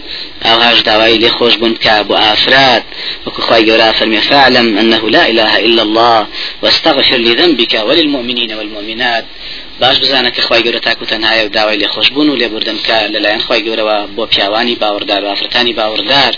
ئاهاش 0.45 0.79
داوای 0.89 1.17
لێ 1.23 1.29
خۆشببوون 1.37 1.73
کە 1.83 1.93
بۆ 2.07 2.13
ئافراد 2.23 2.83
وەکو 3.25 3.41
خی 3.47 3.61
گەورە 3.67 3.87
فەرمی 3.97 4.21
فعلم 4.29 4.67
أنه 4.81 5.01
لا 5.15 5.23
إله 5.31 5.53
إلا 5.67 5.81
الله 5.87 6.19
واستغفر 6.61 7.17
لذنبك 7.17 7.73
وللمؤمنين 7.87 8.51
والمؤمنات 8.57 9.25
باش 9.81 9.99
بزانه 9.99 10.31
که 10.31 10.41
خوای 10.41 10.63
گەورە 10.63 10.79
تاکو 10.87 11.05
تەنهایە 11.05 11.45
و 11.45 11.49
داوای 11.49 11.79
لێخۆشببوون 11.81 12.29
و 12.29 12.35
لێبوردن 12.41 12.77
کە 12.87 12.95
لەلایەن 13.13 13.41
خخوای 13.45 13.61
گەورەوە 13.67 13.97
بۆ 14.15 14.23
پیاوانی 14.33 14.75
باوەڕدار 14.81 15.21
وافرەکانی 15.25 15.73
باوەڕدار 15.79 16.33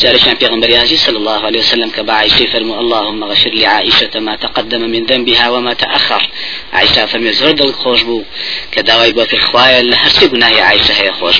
جارێکیان 0.00 0.36
پێغمبەری 0.42 0.76
عزیز 0.84 1.00
صلی 1.00 1.16
الله 1.16 1.44
عليه 1.46 1.60
وسلم 1.60 1.90
با 1.96 2.02
بەعیشەی 2.12 2.52
فەرمو 2.52 2.74
اللهم 2.82 3.24
غفر 3.26 3.50
عائشه 3.66 4.18
ما 4.20 4.36
تقدم 4.36 4.80
من 4.86 5.06
ذنبها 5.06 5.56
و 5.56 5.60
ما 5.60 5.74
تأخر 5.74 6.22
عائشة 6.72 7.06
فەرمێ 7.06 7.32
زرد 7.38 7.56
دڵ 7.62 7.72
خۆش 7.82 8.00
بوو 8.04 8.24
کە 8.72 8.82
داوای 8.82 9.12
بۆ 9.12 9.24
پێخوایە 9.32 9.82
لە 9.92 9.96
هەرچی 10.02 10.24
گوناهی 10.32 10.60
عائشە 10.68 10.94
هەیە 11.00 11.12
خۆش 11.20 11.38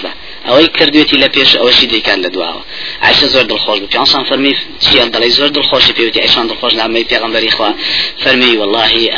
او 0.48 0.54
لپیش 0.56 0.68
ئەوەی 0.68 0.76
کردوێتی 0.78 1.20
لە 1.22 1.28
پێش 1.34 1.50
ئەوەشی 1.58 1.86
دیکات 1.92 2.18
لە 2.24 2.28
دواوە 2.34 2.62
عیشە 3.02 3.26
زۆر 3.34 3.44
دڵخۆش 3.52 3.78
بوو 3.78 3.88
پیانسان 3.94 4.22
فەرمی 4.28 4.54
چیان 4.84 5.10
دەڵی 5.14 5.30
زۆر 5.38 5.48
دڵخۆشی 5.56 5.92
پێوتی 5.98 6.22
ئەشان 6.24 6.46
دڵخۆش 6.50 6.72
نامەی 6.80 7.04
پێغمبەری 7.10 7.50
خوا 7.56 7.70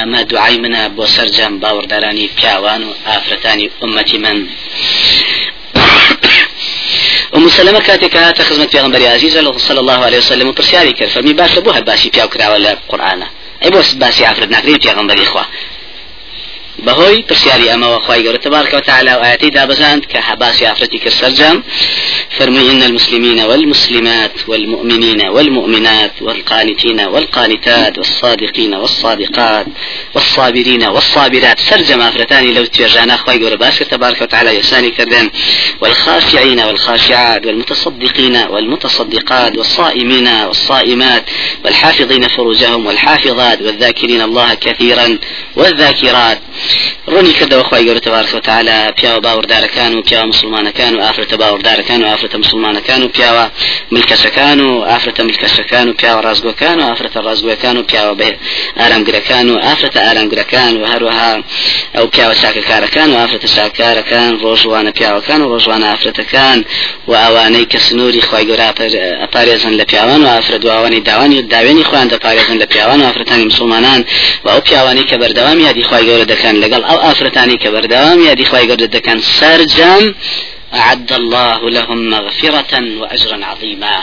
اما 0.02 0.22
دعای 0.22 0.54
ئەمە 0.64 0.82
با 0.96 1.06
سر 1.06 1.26
بۆ 1.26 1.36
باور 1.36 1.52
باوەڕدارانی 1.62 2.26
پیوان 2.40 2.82
و 2.84 2.90
افرتانی 3.16 3.70
امتی 3.82 4.18
من 4.18 4.38
ام 7.34 7.48
سلمة 7.58 7.80
كاتك 7.80 8.16
هات 8.16 8.42
خدمت 8.42 8.70
في 8.70 8.80
غنبري 8.80 9.06
عزيز 9.08 9.38
صلى 9.56 9.80
الله 9.80 10.04
عليه 10.04 10.18
وسلم 10.18 10.48
وبرسياري 10.48 10.92
كرفمي 10.92 11.32
باش 11.32 11.50
لبوها 11.58 11.80
باسي 11.80 12.08
بياو 12.10 12.28
كراولا 12.28 12.78
قرآنا 12.88 13.26
اي 13.64 13.70
بوس 13.70 13.92
باسي 13.94 14.24
عفرد 14.24 14.50
ناكرين 14.50 14.78
في 14.78 14.90
غنبري 14.90 15.22
اخوة 15.22 15.46
بهوي 16.84 17.24
برسياري 17.30 17.74
أما 17.74 17.98
خی 18.08 18.24
گەورە 18.24 18.38
تبارك 18.38 18.74
وتعالى 18.74 19.14
وآياتي 19.14 19.46
ئاەتی 19.46 19.50
دابزاند 19.52 20.04
كحباس 20.04 20.62
حباسی 20.62 20.66
ئافرەتی 20.66 20.98
کرد 20.98 21.62
فرمي 22.38 22.70
إن 22.70 22.82
المسلمين 22.82 23.40
والمسلمات 23.40 24.32
والمؤمنين 24.48 25.28
والمؤمنات 25.28 26.12
والقانتين 26.20 27.00
والقانتات 27.00 27.98
والصادقين 27.98 28.74
والصادقات 28.74 29.66
والصابرين 30.14 30.84
والصابرات 30.84 31.60
سرجم 31.60 32.02
عفرتاني 32.02 32.52
لو 32.52 32.64
تجانا 32.64 33.14
أخوي 33.14 33.44
قول 33.44 33.56
باسك 33.56 33.86
تبارك 33.86 34.22
وتعالى 34.22 34.50
يساني 34.58 34.90
كردن 34.90 35.30
والخاشعين 35.80 36.60
والخاشعات 36.60 37.46
والمتصدقين 37.46 38.36
والمتصدقات 38.36 39.58
والصائمين 39.58 40.28
والصائمات 40.28 41.24
والحافظين 41.64 42.28
فروجهم 42.28 42.86
والحافظات 42.86 43.62
والذاكرين 43.62 44.22
الله 44.22 44.54
كثيرا 44.54 45.18
والذاكرات 45.56 46.40
ڕوونی 47.10 47.32
کردەوە 47.38 47.64
خی 47.70 47.84
گەورە 47.86 48.00
تەوارخەوەتەعالا 48.06 48.76
پیاوە 48.98 49.20
باوەڕدارەکان 49.26 49.92
و 49.98 50.02
پیاوە 50.08 50.26
مسلمانەکان 50.34 50.92
و 50.98 51.00
ئافرەتە 51.06 51.36
باوەڕدارەکان 51.42 52.00
و 52.02 52.06
ئافرەتە 52.10 52.38
مسلمانەکان 52.44 53.00
و 53.04 53.08
پیاوە 53.16 53.44
ملکەسەکان 53.94 54.58
و 54.66 54.70
ئافرەتە 54.90 55.20
ملکەسەکان 55.28 55.86
و 55.88 55.92
پیاوە 56.00 56.20
ڕازگۆکان 56.26 56.76
و 56.80 56.84
ئافرەتە 56.90 57.20
ڕازگوەکان 57.26 57.76
و 57.78 57.82
پیاوە 57.90 58.14
بێ 58.20 58.30
ئارامگرەکان 58.80 59.46
و 59.50 59.54
ئافرەتە 59.66 59.98
ئارامگرەکان 60.06 60.72
و 60.80 60.84
هەروەها 60.92 61.32
ئەو 61.94 62.06
پیاوە 62.14 62.34
چاکەکارەکان 62.42 63.08
و 63.12 63.16
ئافرەتە 63.20 63.48
چاکارەکان 63.56 64.30
ڕۆژوانە 64.42 64.90
پیاوەکان 64.98 65.40
و 65.42 65.46
ڕۆژوانە 65.52 65.86
ئافرەتەکان 65.90 66.58
و 67.08 67.12
ئەوانەی 67.24 67.66
کە 67.72 67.78
سنووری 67.86 68.22
خی 68.28 68.44
گەورە 68.48 68.66
ئەپارێزن 69.22 69.74
لە 69.80 69.84
پیاوان 69.90 70.20
و 70.24 70.28
ئافرە 70.38 70.56
دواوانی 70.64 71.00
داوانی 71.08 71.38
داوێنی 71.54 71.84
خویان 71.88 72.08
دەپارێزن 72.12 72.56
لە 72.62 72.66
پیاوان 72.72 73.00
و 73.02 73.04
ئافرەتانی 73.08 73.44
مسلمانان 73.50 74.00
و 74.44 74.48
ئەو 74.56 74.60
پیاوانی 74.68 75.02
کە 75.08 75.12
بەردەوامی 75.20 75.62
یادی 75.66 75.84
خی 75.88 76.04
گەورە 76.08 76.26
دەکەن 76.32 76.53
دەکەن 76.54 76.62
لەگەڵ 76.64 76.82
ئەو 76.90 76.98
ئافرەتانی 77.06 77.56
کە 77.62 77.68
بەردەوام 77.74 78.18
یادی 78.28 78.44
خی 78.50 78.66
گەورە 78.70 78.88
دەکەن 78.96 79.18
سەررجام 79.38 80.04
أعد 80.84 81.10
الله 81.20 81.58
لهم 81.76 81.98
مغفرة 82.14 82.72
وأجرا 83.00 83.38
عظيما 83.52 83.96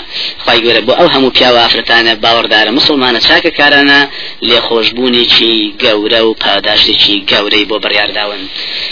خواهي 0.45 0.59
يقول 0.59 0.81
بو 0.85 0.91
أوهم 1.03 1.29
بيا 1.29 1.51
وافرتانا 1.51 2.13
باور 2.15 2.45
دار 2.45 2.71
مسلمان 2.71 3.19
شاك 3.19 3.47
كارنا 3.47 4.09
لخوشبوني 4.41 5.25
چي 5.35 5.51
قورة 5.83 6.21
وقاداش 6.23 6.83
چي 7.03 7.13
قورة 7.31 7.63
بو 7.69 7.79
بريار 7.79 8.09
داون 8.11 8.47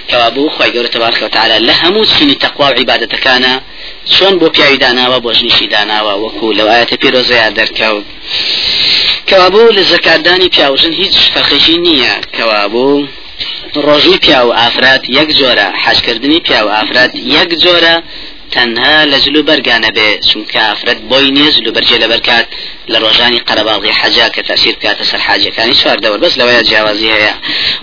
كوابو 0.10 0.50
خواهي 0.50 0.70
يقول 0.70 0.88
تبارك 0.88 1.22
وتعالى 1.22 1.60
لهمو 1.60 2.06
چيني 2.06 2.36
تقوى 2.46 2.68
وعبادة 2.70 3.18
كان 3.18 3.62
شون 4.06 4.38
بو 4.40 4.50
بيا 4.50 4.76
دانا 4.76 5.04
وبو 5.16 5.32
جنشي 5.32 5.66
دانا 5.66 6.02
وكو 6.14 6.52
لو 6.52 6.68
آيات 6.76 7.02
بيروزي 7.02 7.40
عدر 7.40 7.68
كو 7.78 8.02
كوابو 9.30 9.70
لزكاة 9.70 10.18
داني 10.18 10.48
بيا 10.50 10.70
وجن 10.70 10.94
هيج 10.94 11.16
فخشي 11.36 11.78
نية 11.78 12.22
كوابو 12.38 13.06
ڕۆژی 13.76 14.18
پیا 14.26 14.40
و 14.48 14.52
ئافراد 14.60 15.02
یەک 15.18 15.30
جۆرە 15.40 15.68
حەشکردنی 15.86 16.40
پیا 16.48 16.62
و 16.66 16.70
ئافراد 16.78 17.12
یەک 17.16 17.50
جۆرە 17.64 17.96
تەنها 18.56 18.96
لە 19.12 19.18
جلو 19.26 19.42
بەرگانە 19.50 19.90
بێ 19.98 20.10
چونکە 20.30 20.58
ئافرەت 20.70 21.00
بۆی 21.10 21.28
نیە 21.36 21.50
جلو 21.58 21.70
بەرجێ 21.76 21.98
لە 22.04 22.08
بەرکات 22.12 22.46
لە 22.92 22.98
ڕۆژانی 23.04 23.40
قەرەباڵی 23.48 23.94
حەجا 24.00 24.28
کە 24.36 24.42
تەسیر 24.50 24.76
کاتە 24.84 25.04
سەر 25.12 25.20
حاجەکانی 25.28 25.76
چواردەوەر 25.82 26.20
بەس 26.24 26.34
لەوەیە 26.40 26.62
جیاوازی 26.70 27.12
هەیە 27.16 27.34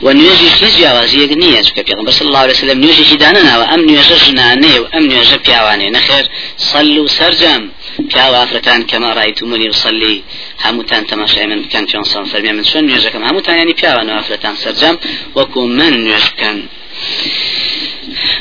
و 0.04 0.06
نوێژی 0.18 0.48
هیچ 0.56 0.74
جیاوازیەک 0.78 1.32
نییە 1.42 1.60
چکە 1.66 1.80
پێغمبەر 1.88 2.14
صلی 2.18 2.28
الله 2.30 2.38
عليه 2.44 2.54
وسلم 2.58 2.78
نوێژێکی 2.82 3.18
دانەناوە 3.24 3.66
ئەم 3.70 3.82
نوێژە 3.88 4.16
ژنانێ 4.24 4.74
و 4.82 4.86
ئەم 4.94 5.04
نوێژە 5.10 5.38
پیاوانێ 5.46 5.88
نەخێر 5.96 6.24
سەل 6.68 6.90
و 7.04 7.08
سەرجەم 7.16 7.62
پیاوە 8.10 8.36
ئافرەتان 8.40 8.80
کەمە 8.90 9.10
ڕایتومەنی 9.18 9.70
وسەلی 9.72 10.24
هەمووتان 10.64 11.02
تەماشای 11.10 11.46
من 11.52 11.60
بکەن 11.64 11.84
چۆن 11.90 12.04
سان 12.12 12.24
فەرمی 12.30 12.52
من 12.56 12.64
چۆن 12.70 12.82
نوێژەکەم 12.88 13.26
هەمووتان 13.28 13.56
ینی 13.62 13.78
پیاوان 13.80 14.08
ئافرەتان 14.16 14.56
سەررجەم 14.62 14.96
وەکو 15.38 15.60
من 15.78 15.94
نوێژ 16.06 16.24
بکەن. 16.32 16.58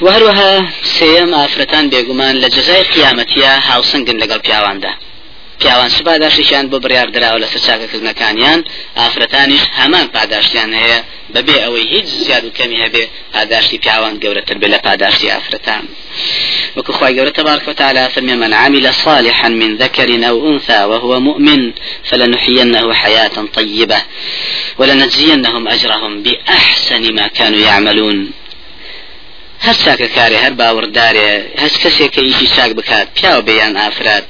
وهروەها 0.06 0.54
سێم 0.98 1.30
ئافرەتان 1.40 1.86
بێگومان 1.94 2.36
لە 2.44 2.48
جزای 2.56 2.84
قیامەتە 2.96 3.44
هاوسنگن 3.68 4.18
لەگەڵ 4.22 4.40
پیاواندا 4.48 4.94
پیاوان 5.60 5.90
سپاداشتێکیان 5.98 6.66
بۆ 6.72 6.78
بڕیار 6.84 7.08
دراوە 7.16 7.40
لەسەر 7.44 7.62
چاکەکردنەکانیان 7.68 8.60
ئافرەتانیش 9.00 9.64
هەمان 9.80 10.06
پاداشتیان 10.16 10.72
هەیە 10.80 11.00
بەبێ 11.36 11.56
اوی 11.68 11.84
هیچ 11.94 12.06
زیاد 12.24 12.44
و 12.46 12.52
کەمی 12.58 12.80
هەبێ 12.86 13.04
پاداشتی 13.34 13.78
پیاوان 13.84 14.16
گەورەتر 14.24 14.58
بێ 14.62 14.68
لە 14.74 14.80
پاداشتی 14.88 15.30
ئافرەتان 15.34 15.84
وەکو 16.78 16.92
خی 16.98 17.14
گەورە 17.18 17.32
تبارك 17.40 17.68
وتعالى 17.68 18.02
فرمي 18.16 18.36
من 18.44 18.54
عمل 18.54 18.92
صالحا 18.92 19.50
من 19.50 19.78
ذكر 19.78 20.28
أو 20.30 20.36
أنثى 20.54 20.80
وهو 20.92 21.20
مؤمن 21.20 21.74
فلنحيينه 22.10 22.94
حياة 22.94 23.38
طيبة 23.58 24.02
ولنجزينهم 24.80 25.68
أجرهم 25.68 26.24
بأحسن 26.24 27.14
ما 27.14 27.28
كانوا 27.28 27.60
يعملون 27.60 28.32
هەر 29.66 29.76
چاکەکارێ 29.86 30.38
هەر 30.46 30.54
باوەڕدارێ 30.60 31.62
هەست 31.62 31.78
کەسێکە 31.84 32.20
ئیشی 32.28 32.48
چاک 32.56 32.72
بکات 32.78 33.08
پیاو 33.20 33.42
بیان 33.42 33.74
ئافراد 33.78 34.26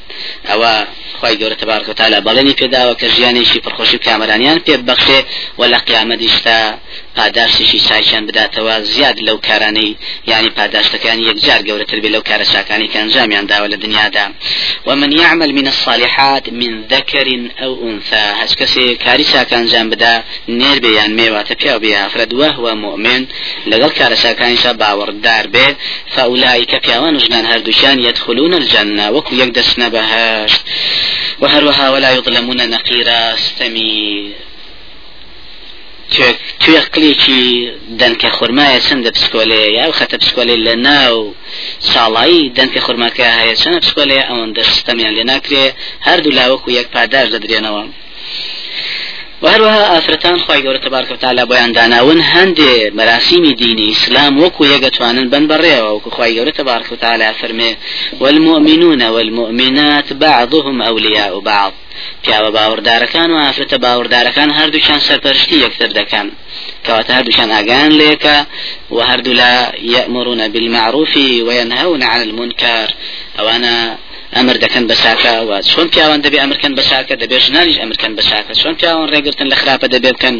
ئەوە 0.49 0.73
خی 1.21 1.33
گەورە 1.41 1.55
تبارکە 1.63 1.93
تالا 1.99 2.19
بەڵێنی 2.27 2.57
پێداوە 2.61 2.93
کە 3.01 3.07
ژیانێکی 3.15 3.63
پرخۆشی 3.65 4.03
کامرانیان 4.05 4.57
پێ 4.65 4.75
بەخشێ 4.87 5.19
و 5.59 5.61
لە 5.71 5.79
قیامەدیشتا 5.87 6.59
پاداشتی 7.15 7.65
شی 7.65 7.77
پاداشتێکی 7.79 7.89
چاکیان 7.89 8.27
بداتەوە 8.27 8.79
زیاد 8.93 9.19
لو 9.21 9.37
کارانی 9.37 9.95
یعنی 10.27 10.49
پاداشت 10.49 10.91
پاداشتەکان 10.91 11.19
یەکجار 11.29 11.59
گەورەتر 11.67 11.99
بێ 12.03 12.09
لەو 12.15 12.21
کارە 12.29 12.45
چاکانی 12.53 12.87
کە 12.87 12.95
ئەنجامیان 13.01 13.47
داوە 13.51 13.67
لە 13.73 13.77
دنیا 13.83 14.05
ومن 14.11 14.33
و 14.87 14.95
من 14.95 15.11
یعمل 15.11 15.51
من 15.51 15.65
الصالحات 15.67 16.53
من 16.53 16.83
ذکر 16.91 17.27
أو 17.63 17.73
انثا 17.83 18.15
أنثى 18.15 18.43
هسكسي 18.43 18.95
كاري 18.95 19.23
ساكان 19.23 19.65
جان 19.67 19.89
بدا 19.89 20.23
نير 20.49 20.79
بيان 20.79 21.11
ميوا 21.15 21.41
تبيو 21.41 21.79
بها 21.79 22.07
فرد 22.09 22.33
هو 22.33 22.75
مؤمن 22.75 23.25
لگل 23.65 23.67
لقل 23.79 23.89
كاري 23.89 24.15
ساكان 24.15 24.55
شبا 24.55 24.93
وردار 24.93 25.47
به 25.47 25.75
فأولئك 26.15 26.85
بيوان 26.87 27.17
جنان 27.17 27.45
هردوشان 27.45 27.99
يدخلون 27.99 28.53
الجنة 28.53 29.11
وكو 29.11 29.35
يقدسنا 29.35 29.87
و 29.93 29.95
وهروها 31.41 31.89
ولا 31.91 32.11
یظلمون 32.11 32.69
نقیرا 32.69 33.33
استمي 33.33 34.33
توێ 36.63 36.81
قلێکی 36.93 37.43
دەنکە 37.99 38.29
خورمایە 38.37 38.79
چنددە 38.87 39.11
پسکۆلێ 39.17 39.63
یا 39.79 39.85
خەتە 39.97 40.17
پسکۆلێ 40.21 40.55
لە 40.67 40.73
ناو 40.87 41.15
ساڵایی 41.91 42.51
دەنکە 42.57 42.79
خورماکە 42.85 43.27
هەیە 43.39 43.55
چەندە 43.61 43.79
پسکۆلێ 43.85 44.19
ئەوەن 44.27 44.49
دەستەمیان 44.57 45.13
لێ 45.17 45.23
ناکرێ 45.31 45.65
هەردوو 46.07 46.35
لاوەکو 46.37 46.69
یەک 46.79 46.87
پاداش 46.95 47.27
دەدرێنەوە. 47.33 47.83
وهروها 49.45 49.83
ئافرەتان 49.95 50.37
خی 50.47 50.59
گەورە 50.65 50.79
تبارکەتالا 50.85 51.43
بۆیان 51.49 51.71
داناون 51.77 52.21
هەندێ 52.33 52.73
مەراسیمی 52.97 53.53
دینی 53.61 53.85
ئیسلام 53.91 54.33
وەکو 54.45 54.63
یەگەتوانن 54.73 55.27
بن 55.33 55.45
وكو 55.95 56.09
خواهي 56.09 56.39
قولة 56.39 56.51
تبارك 56.51 56.91
وتعالى 56.91 57.33
فرمي 57.41 57.75
والمؤمنون 58.19 59.01
والمؤمنات 59.03 60.13
بعضهم 60.13 60.81
أولياء 60.81 61.39
بعض 61.39 61.71
پیاوە 62.23 62.51
باوەڕدارەکان 62.55 63.29
و 63.31 63.37
ئافرەتە 63.45 63.77
باوەڕدارەکان 63.83 64.49
هەردووچان 64.59 64.99
سەرپەرشتی 65.07 65.55
یەکتر 65.65 65.87
دەکەن 65.99 66.27
کەواتە 66.87 67.11
هەردووچان 67.17 67.49
ئاگان 67.51 67.91
لێکە 68.01 68.35
و 68.95 68.99
هەردوو 69.09 69.33
لا 69.33 69.53
یەمرونە 69.93 70.47
بالمعروف 70.53 71.13
وينهون 71.17 72.03
عن 72.03 72.21
أو 72.29 72.49
ئەوانە 73.37 73.75
ئەمر 74.37 74.57
دەکەن 74.65 74.83
بە 74.89 74.95
ساکەوە 75.03 75.57
چۆن 75.71 75.87
پیاوان 75.93 76.19
دەبێ 76.25 76.37
ئەمرکەن 76.43 76.73
بە 76.77 76.83
ساکە 76.91 77.15
دەبێت 77.21 77.41
ژنانیش 77.45 77.77
ئەمرکەن 77.81 78.13
بە 78.17 78.23
ساکە 78.29 78.53
چۆن 78.61 78.73
پیاوان 78.79 79.07
ڕێگرتن 79.13 79.47
لە 79.51 79.55
خراپە 79.61 79.87
دەبێ 79.95 80.09
بکەن 80.15 80.35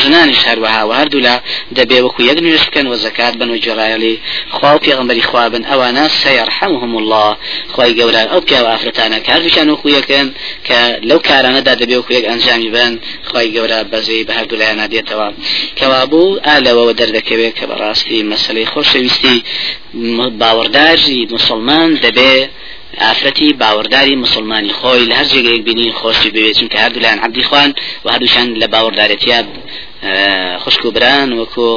ژنانیش 0.00 0.40
هەروەها 0.48 0.82
هەردوو 1.00 1.20
لا 1.26 1.36
دەبێ 1.78 1.98
وەکو 2.04 2.20
یەک 2.30 2.38
نوێش 2.46 2.64
بکەن 2.68 2.86
وە 2.90 2.96
زەکات 3.04 3.34
بن 3.40 3.50
و 3.50 3.56
جێڕایلی 3.64 4.14
خوا 4.56 4.70
و 4.76 4.78
پێغمبەری 4.86 5.24
خوابن 5.30 5.62
ئەوانە 5.70 6.04
سەیەرحەمهم 6.22 6.92
الله 7.00 7.28
خی 7.74 7.90
گەورە 7.98 8.22
ئەو 8.32 8.40
پیاوە 8.48 8.70
ئافرەتانە 8.72 9.18
کاردوشان 9.28 9.66
وەکو 9.74 9.88
یەکەن 9.98 10.26
کە 10.68 10.78
لەو 11.08 11.18
کارانەدا 11.28 11.72
دەبێ 11.82 11.94
وکو 12.00 12.12
یەک 12.18 12.26
ئەنجامی 12.30 12.70
بن 12.76 12.92
خی 13.28 13.46
گەورە 13.54 13.78
بەزەی 13.92 14.22
بە 14.28 14.32
هەردوو 14.38 14.58
لایەنە 14.60 14.86
دێتەوە 14.94 15.28
کەوا 15.78 16.00
بوو 16.12 16.28
ئالەوەەوە 16.46 16.92
دەردەکەوێت 17.00 17.54
کە 17.58 17.64
بەڕاستی 17.70 18.20
مەسلەی 18.32 18.66
خۆشەویستی 18.72 19.38
باوەڕداری 20.40 21.20
مسلمان 21.34 21.90
دەبێ 22.04 22.34
ئافرەتی 23.04 23.48
باوەڕداری 23.60 24.16
مسلمانی 24.24 24.70
خۆی 24.78 25.08
لە 25.10 25.14
هەر 25.18 25.26
جێگەیەک 25.32 25.62
بینی 25.68 25.92
خۆشی 26.00 26.30
بوێتن 26.36 26.68
کە 26.72 26.78
هەردوولیان 26.84 27.18
عبدی 27.26 27.44
خوان 27.48 27.70
و 28.04 28.08
هەردووشان 28.12 28.46
لە 28.60 28.66
باوەڕدارەتیا 28.74 29.40
خوشک 30.64 30.82
و 30.84 30.90
بران 30.96 31.30
وەکو 31.40 31.68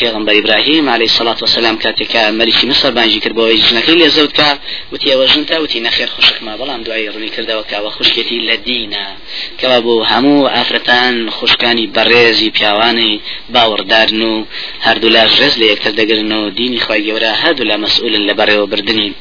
پێغمبەر 0.00 0.34
ئیبراهیم 0.38 0.86
عليه 0.94 1.10
سلاات 1.18 1.40
وسلام 1.42 1.76
کاتێکە 1.84 2.22
مەریکی 2.38 2.66
مسەر 2.72 2.90
بانجی 2.98 3.20
کردبەوەی 3.24 3.60
ژنەکەی 3.66 3.96
لێ 4.00 4.08
زەوتکە 4.16 4.48
وتی 4.92 5.08
ئەوەژنتا 5.12 5.56
وتی 5.64 5.80
نەخێر 5.86 6.08
خوشکما 6.14 6.52
بەڵام 6.60 6.80
دوای 6.86 7.10
ڕووی 7.14 7.30
کردەوە 7.36 7.64
کاوە 7.70 7.90
خوشکێتی 7.96 8.38
لە 8.48 8.54
دینە 8.68 9.06
کەوا 9.60 9.78
بۆ 9.86 9.94
هەموو 10.12 10.48
ئافرەتان 10.54 11.14
خوشکانی 11.36 11.90
بەڕێزی 11.94 12.48
پیاوانی 12.56 13.12
باوەڕدارن 13.54 14.20
و 14.30 14.34
هەردوو 14.86 15.14
لا 15.16 15.24
ڕێز 15.36 15.54
لە 15.60 15.66
یەکتر 15.72 15.92
دەگرن 16.00 16.32
و 16.42 16.50
دینی 16.58 16.80
خی 16.86 17.00
گەورە 17.06 17.32
هەردوو 17.42 17.66
لا 17.70 17.76
مەسئولن 17.84 18.22
لە 18.28 18.34
بەڕێوە 18.38 18.66
بردنین 18.72 19.14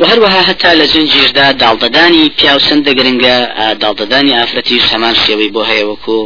وهروەها 0.00 0.42
هەتا 0.48 0.70
لە 0.80 0.86
زنجیردا 0.94 1.46
داڵدەدانی 1.62 2.22
پیاوسندە 2.38 2.92
گرنگە 2.98 3.36
داڵدەدانی 3.82 4.36
ئافرەتی 4.38 4.84
سەمان 4.90 5.14
شێوەی 5.24 5.52
بۆ 5.54 5.62
هەیە 5.70 5.84
وەکو 5.90 6.18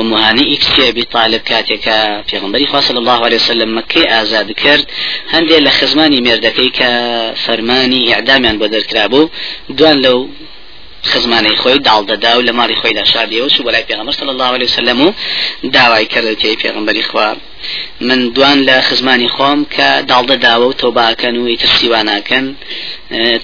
ومهانی 0.00 0.48
ئیکسێبی 0.52 1.04
تاالب 1.12 1.42
کاتێکە 1.50 1.98
پێغمبەری 2.28 2.70
خواصل 2.72 2.96
الله 3.00 3.18
عليه 3.26 3.40
وسلم 3.42 3.70
مەکەی 3.78 4.10
ئازاد 4.12 4.48
کرد 4.62 4.84
هەندێک 5.32 5.60
لە 5.66 5.70
خزمانی 5.78 6.24
مێردەکەی 6.26 6.70
کە 6.78 6.88
فەرمانی 7.44 8.08
ئعدامیان 8.14 8.56
بۆ 8.60 8.66
دەرکرابوو 8.74 9.30
دوان 9.78 9.96
لەو 10.04 10.18
خزمانەی 11.06 11.56
خۆی 11.56 11.78
داڵدەدا 11.88 12.32
و 12.38 12.46
لە 12.48 12.52
ماری 12.58 12.76
خۆیدا 12.82 13.04
شادیەوە 13.12 13.48
شو 13.54 13.62
بەلای 13.66 13.84
پێغمبەر 13.90 14.12
صلی 14.20 14.28
الله 14.28 14.44
عليه 14.56 14.64
وسلم 14.70 15.00
و 15.06 15.12
داوای 15.72 16.06
کرد 16.12 16.34
تێی 16.42 16.56
پێغمبەری 16.62 17.02
خوا 17.10 17.28
من 18.00 18.20
دوان 18.36 18.58
لە 18.68 18.80
خزمانی 18.88 19.28
خۆم 19.34 19.58
کە 19.76 19.88
داڵدەداوە 20.10 20.66
و 20.70 20.76
تۆباکەن 20.82 21.34
و 21.40 21.44
ئیتر 21.50 21.68
سیواناکەن 21.78 22.44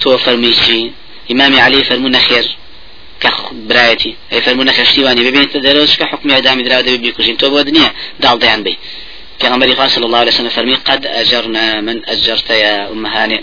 تۆ 0.01 0.09
فەرمیچی 0.23 0.79
ئیمامی 1.29 1.57
علی 1.65 1.83
فەرمو 1.89 2.09
نەخێر 2.17 2.45
برایەتی 3.69 4.13
ئەی 4.31 4.41
فەرمو 4.45 4.63
نەخێشتیوانی 4.69 5.21
ببینێتە 5.27 5.59
دەرەوە 5.65 5.91
شکە 5.93 6.05
حکمی 6.11 6.33
ئەدامی 6.37 6.63
درا 6.67 6.81
دەبێ 6.85 6.99
بیکوژین 7.05 7.37
تۆ 7.41 7.45
بۆ 7.51 7.59
دنیا 7.67 7.89
داڵدەیان 8.23 8.61
بی 8.65 8.77
پیغمبری 9.43 9.73
خدا 9.73 9.87
صلی 9.89 10.03
الله 10.03 10.17
علیه 10.17 10.33
وسلم 10.33 10.49
فرمی 10.49 10.75
قد 10.75 11.07
اجرنا 11.07 11.81
من 11.81 12.01
اجرت 12.07 12.49
يا 12.49 12.87
ام 12.87 13.05
هاني 13.05 13.39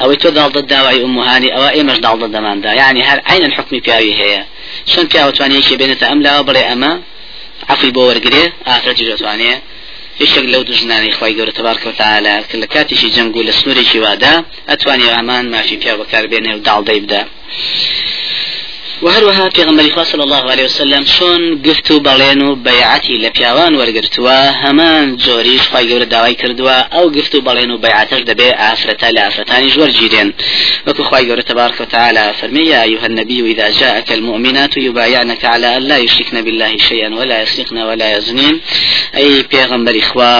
او 0.00 0.14
تو 0.14 0.30
دال 0.30 0.50
ضد 0.52 0.66
داوي 0.66 1.02
ام 1.02 1.18
هاني 1.18 1.52
او 1.56 1.62
ایمش 1.62 1.98
دال 1.98 2.18
ضد 2.20 2.36
من 2.36 2.60
دا 2.60 2.68
یعنی 2.68 2.78
يعني 3.00 3.12
هر 3.12 3.18
عین 3.26 3.44
الحكم 3.44 3.78
بياوي 3.78 4.12
هي 4.14 4.44
شن 4.86 5.02
بياو 5.04 5.30
تواني 5.30 5.60
كي 5.62 5.76
بينت 5.76 6.02
املا 6.02 6.38
وبري 6.40 6.58
اما 6.60 7.00
عفی 7.68 7.90
بور 7.90 8.14
قري 8.18 8.52
اخر 8.66 8.92
جزء 8.92 9.16
تواني 9.16 9.44
يشك 10.20 10.38
لو 10.42 10.64
خوای 10.64 11.12
خواي 11.12 11.34
تبارک 11.44 11.86
و 11.86 11.90
تعالی 11.90 12.42
کل 12.52 12.64
كاتي 12.64 12.96
شي 12.96 13.08
جنقول 13.10 13.52
سنوري 13.52 13.84
شي 13.84 14.00
وادا 14.00 14.44
اتواني 14.68 15.18
امان 15.18 15.50
ما 15.50 15.62
في 15.62 15.76
بياو 15.76 15.96
بكار 15.98 16.26
بيني 16.26 16.54
ودال 16.54 16.84
ديبدا 16.84 17.26
وها 19.02 19.48
في 19.48 19.90
خواه 19.94 20.04
صلى 20.04 20.24
الله 20.24 20.50
عليه 20.50 20.64
وسلم 20.64 21.04
شون 21.06 21.62
قفتو 21.66 22.00
بلينو 22.00 22.54
بيعتي 22.54 23.14
و 23.46 23.58
ورقرتوا 23.76 24.50
همان 24.62 25.16
جوريش 25.16 25.62
فاي 25.62 25.88
هەمان 25.88 26.08
جۆریش 26.08 26.40
كردوا 26.40 26.78
او 26.98 27.08
قفتو 27.08 27.40
کردووە 27.40 28.12
ئەو 28.12 28.18
دبي 28.18 28.50
عفرتا 28.50 29.06
لعفرتان 29.10 29.68
جور 29.68 29.90
بەیعەتش 29.90 30.88
وكو 30.88 31.04
خواي 31.04 31.42
تبارك 31.42 31.80
وتعالى 31.80 32.34
فرمي 32.42 32.60
يا 32.60 32.82
أيها 32.82 33.06
النبي 33.06 33.40
إذا 33.52 33.68
جاءك 33.80 34.08
المؤمنات 34.12 34.76
يبايعنك 34.76 35.44
على 35.44 35.76
أن 35.76 35.82
لا 35.82 35.98
يشركن 36.04 36.36
بالله 36.44 36.72
شيئا 36.88 37.10
ولا 37.18 37.38
يسرقن 37.42 37.78
ولا 37.88 38.08
يزنين 38.18 38.54
أي 39.16 39.42
پیغمبر 39.54 39.94
إخوة 40.04 40.32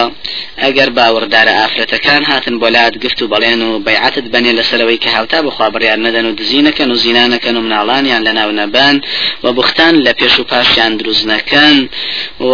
باور 0.57 0.89
باوردار 0.95 1.47
آفرت 1.65 1.95
كان 2.05 2.21
هاتن 2.29 2.55
بولاد 2.61 2.93
قفتو 3.05 3.25
بلين 3.33 3.61
وبيعتت 3.71 4.23
بني 4.33 4.51
لسلوي 4.57 4.97
كهوتا 5.03 5.39
بخوا 5.45 5.67
بريان 5.73 5.99
ندن 6.07 6.25
ودزينك 6.29 6.77
و 6.79 7.51
منعلانیان 7.67 8.23
لنا 8.27 8.44
ناونەبان 8.45 8.95
و 9.43 9.47
بختان 9.53 9.95
لە 10.05 10.11
پێش 10.13 10.39
و 10.39 10.43
پاشیان 10.43 10.95
دروست 10.97 11.25
نەکەن 11.31 11.77
و 12.51 12.53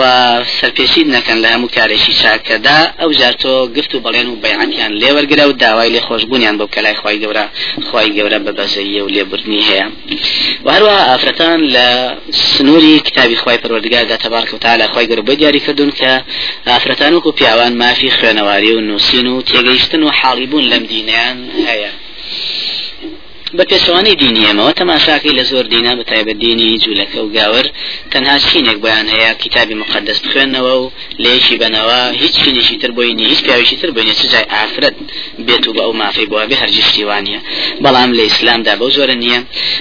سەرپێشید 0.57 1.07
نەکەن 1.15 1.37
لە 1.43 1.47
هەموو 1.53 1.69
کارێکی 1.77 2.13
چاکەدا 2.21 2.79
ئەو 3.01 3.11
جار 3.19 3.33
تۆ 3.41 3.53
گفت 3.75 3.95
و 3.95 3.99
بەڵێن 4.05 4.27
و 4.31 4.35
بەیانیان 4.43 4.91
لێوەرگرە 5.01 5.45
و 5.49 5.53
داوای 5.63 5.89
لێ 5.95 6.01
خۆشببوونیان 6.07 6.55
بۆ 6.59 6.65
کەلای 6.75 6.95
خی 7.03 7.17
گەورە 7.23 7.45
خی 7.91 8.09
گەورە 8.17 8.39
بە 8.45 8.51
بەزەیە 8.57 9.01
و 9.03 9.07
لێبوردنی 9.15 9.61
هەیە 9.69 9.85
و 10.65 10.67
هەروە 10.75 10.97
ئافرەتان 11.09 11.59
لە 11.75 11.85
سنووری 12.31 12.99
کتابی 12.99 13.35
خی 13.43 13.57
پەروەردگادا 13.63 14.17
تەبارکە 14.23 14.53
و 14.53 14.57
تا 14.65 14.77
لە 14.79 14.87
خی 14.93 15.05
گەور 15.09 15.19
بە 15.27 15.31
دیاریکردون 15.39 15.91
کە 15.91 16.11
ئافرەتان 16.69 17.13
وکو 17.13 17.31
پیاوان 17.31 17.77
مافی 17.77 18.11
خوێنەواری 18.11 18.71
و 18.77 18.81
نووسین 18.81 19.27
و 19.27 19.41
تێگەیشتن 19.41 20.01
و 20.05 20.11
حاڵی 20.21 20.47
بوون 20.49 20.63
لەم 20.71 20.83
دینیان 20.91 21.37
هەیە. 21.67 21.91
بپیسوانی 23.59 24.15
دینی 24.15 24.45
ئەمەوە 24.45 24.69
و 24.69 24.77
تماشاکی 24.81 25.29
لزور 25.29 25.63
دینا 25.63 25.95
بطایب 25.95 26.31
دینی 26.39 26.77
جولک 26.77 27.15
و 27.15 27.27
گاور 27.37 27.65
تەنها 28.11 28.35
چینێک 28.49 28.77
بەیان 28.85 29.07
هیا 29.13 29.33
کتاب 29.43 29.69
مقدس 29.73 30.19
بخوین 30.19 30.51
بخوێنەوە 30.53 30.73
و 30.81 30.89
لیشی 31.19 31.55
بناوا 31.57 32.01
هیچ 32.21 32.33
چینێکی 32.43 32.77
تر 32.81 32.91
بوینی 32.97 33.25
هیچ 33.25 33.41
پیاویشی 33.47 33.75
تر 33.81 33.89
بینێت 33.97 34.17
چ 34.21 34.23
جای 34.33 34.45
بیتو 35.47 35.73
با 35.73 35.83
او 35.85 35.93
بە 35.99 36.19
بوا 36.29 36.39
به 36.39 36.39
هر 36.39 36.49
بێ 36.49 36.55
هەرگیز 36.69 36.85
سیوانە 36.93 37.39
بەڵام 37.83 38.11
لە 38.17 38.21
ئیسلامدا 38.27 38.73
بەو 38.81 38.89
زۆرە 38.97 39.15
نییە 39.23 39.39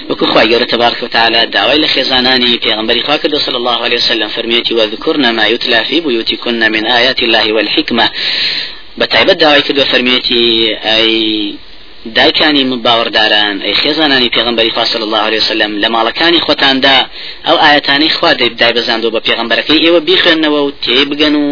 وەکو 0.09 0.25
خواه 0.31 0.45
گەورە 0.51 0.67
تبارک 0.73 1.03
و 1.03 1.07
تعالی 1.07 1.45
دعوی 1.45 1.77
لخیزانانی 1.77 2.57
پیغمبری 2.57 3.01
خواه 3.01 3.17
دو 3.33 3.39
صلی 3.45 3.59
اللہ 3.61 3.77
علیہ 3.85 3.97
وسلم 4.01 4.27
فرمیتی 4.27 4.73
و 4.73 4.79
ذکرنا 4.93 5.31
ما 5.31 5.45
يتلى 5.47 5.83
في 5.89 6.01
بيوتكن 6.01 6.59
من 6.75 6.85
آیات 6.87 7.23
الله 7.23 7.53
والحکمة 7.53 8.11
بتعبد 8.97 9.37
داوای 9.37 9.61
کردو 9.61 9.83
فرمێتی 9.83 10.47
ئەی 10.85 11.70
دایکانی 12.15 12.63
من 12.63 12.81
باوەڕداران 12.85 13.57
ئەی 13.65 13.73
خێزانانی 13.81 14.29
پێغمبەری 14.35 14.73
خواصل 14.75 15.01
الله 15.03 15.21
عليه 15.27 15.41
وسلم 15.43 15.71
لە 15.83 15.87
ماڵەکانی 15.95 16.41
خۆتاندا 16.45 16.95
ئەو 17.47 17.57
ئاەتانی 17.63 18.09
خوا 18.15 18.31
دای 18.33 18.73
بزاندەوە 18.77 19.13
بە 19.15 19.21
پێغمبەرەکەی 19.27 19.83
ئێوە 19.85 19.99
بیخێنەوە 20.07 20.59
و 20.65 20.71
تێ 20.85 20.99
بگەن 21.09 21.35
و 21.43 21.47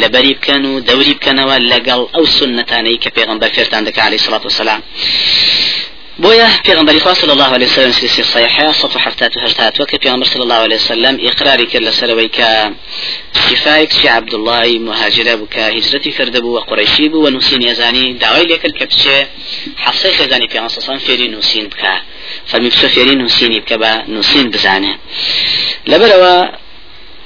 لە 0.00 0.06
بەری 0.14 0.34
بکەن 0.38 0.62
و 0.70 0.80
دەوری 0.88 1.14
بکەنەوە 1.18 1.56
لەگەڵ 1.72 2.00
ئەو 2.14 2.24
سنەتانەی 2.36 3.00
کە 3.02 3.10
پێغمبەر 3.16 3.50
فێرتان 3.56 3.82
دەکە 3.88 4.00
عليه 4.06 4.20
سلاات 4.26 4.44
وسلام 4.46 4.80
بويا 6.18 6.48
پیغمبر 6.64 6.98
خوا 6.98 7.14
صلى 7.14 7.32
الله 7.32 7.44
عليه 7.52 7.66
وسلم 7.66 7.92
سيسي 7.92 8.22
صحيحة 8.22 8.72
صفحة 8.72 9.00
حفتات 9.00 9.36
وهجتات 9.36 9.80
وكي 9.80 9.96
پیغمبر 9.98 10.24
صلى 10.24 10.42
الله 10.42 10.54
عليه 10.54 10.74
وسلم 10.76 11.18
إقراري 11.26 11.66
كلا 11.66 11.90
سرويك 11.90 12.42
شفايك 13.50 13.92
شي 13.92 14.08
عبد 14.08 14.34
الله 14.34 14.78
مهاجرة 14.78 15.34
بك 15.34 15.58
هجرتي 15.58 16.10
كردبو 16.10 16.54
وقريشي 16.54 17.08
بو 17.08 17.24
ونسيني 17.26 17.70
أزاني 17.70 18.12
دعوي 18.12 18.44
لك 18.44 18.64
الكبشة 18.66 19.26
حصيخ 19.76 20.20
أزاني 20.20 20.48
في 20.48 20.58
غنصة 20.58 20.96
فيري 20.98 21.28
نوسين 21.28 21.66
بك 21.68 21.80
فمي 22.46 22.68
بسو 22.68 22.88
فيري 22.88 23.14
نوسيني 23.14 23.60
بك 23.60 23.72
با 23.72 24.02
نوسين 24.08 24.50
بزاني 24.50 24.98
لبروا 25.86 26.36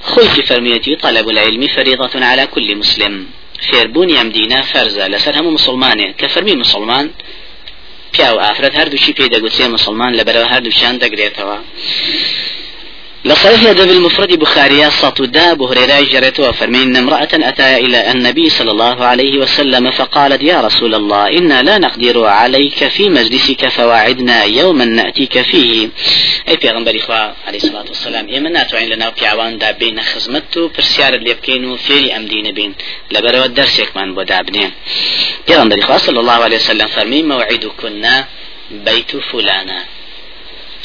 خلق 0.04 0.34
فرميتي 0.48 0.96
طلب 0.96 1.28
العلم 1.28 1.66
فريضة 1.68 2.24
على 2.26 2.46
كل 2.46 2.76
مسلم 2.76 3.26
فيربوني 3.70 4.20
أم 4.20 4.30
دينا 4.30 4.62
فرزة 4.62 5.08
لسرهم 5.08 5.54
مسلمان 5.54 6.12
كفرمي 6.12 6.52
مسلمان 6.54 7.10
پیا 8.16 8.36
و 8.36 8.40
ئافرەت 8.46 8.74
هەردووشی 8.80 9.16
پێدەگوچێ 9.20 9.64
مسلمان 9.74 10.12
لەبەرەوە 10.18 10.48
هەردووشان 10.52 10.94
دەگرێتەوە 11.02 11.56
لصحيح 13.26 13.72
ده 13.72 13.84
بالمفرد 13.84 14.38
بخاريا 14.38 14.90
دا 15.20 15.54
بهريرة 15.54 16.00
جريت 16.00 16.40
وفرمين 16.40 16.96
امرأة 16.96 17.28
أتى 17.32 17.76
إلى 17.76 18.10
النبي 18.10 18.50
صلى 18.50 18.70
الله 18.70 19.04
عليه 19.04 19.38
وسلم 19.38 19.90
فقالت 19.90 20.42
يا 20.42 20.60
رسول 20.60 20.94
الله 20.94 21.26
إنا 21.28 21.62
لا 21.62 21.78
نقدر 21.78 22.24
عليك 22.26 22.88
في 22.88 23.08
مجلسك 23.08 23.68
فواعدنا 23.68 24.44
يوما 24.44 24.84
نأتيك 24.84 25.42
فيه 25.42 25.88
أي 26.48 26.56
پیغمبر 26.56 26.96
إخوة 27.04 27.34
عليه 27.46 27.58
الصلاة 27.58 27.84
والسلام 27.88 28.28
إما 28.28 28.48
ناتوين 28.50 28.88
لنا 28.88 29.08
وبيعوان 29.08 29.58
دا 29.58 29.70
بين 29.70 30.00
خزمتو 30.02 30.68
برسيار 30.68 31.14
اللي 31.14 31.30
يبكينو 31.30 31.76
في 31.76 32.16
أم 32.16 32.26
دين 32.26 32.54
بين 32.54 32.74
لبرو 33.10 33.44
الدرس 33.44 33.78
يكمان 33.78 34.14
بودا 34.14 34.42
بنين 34.42 34.70
پیغمبر 35.48 35.78
إخوة 35.84 35.96
صلى 35.96 36.20
الله 36.20 36.38
عليه 36.44 36.56
وسلم 36.56 36.86
فرمين 36.86 37.28
موعدكنا 37.28 38.24
بيت 38.70 39.16
فلانا 39.16 39.84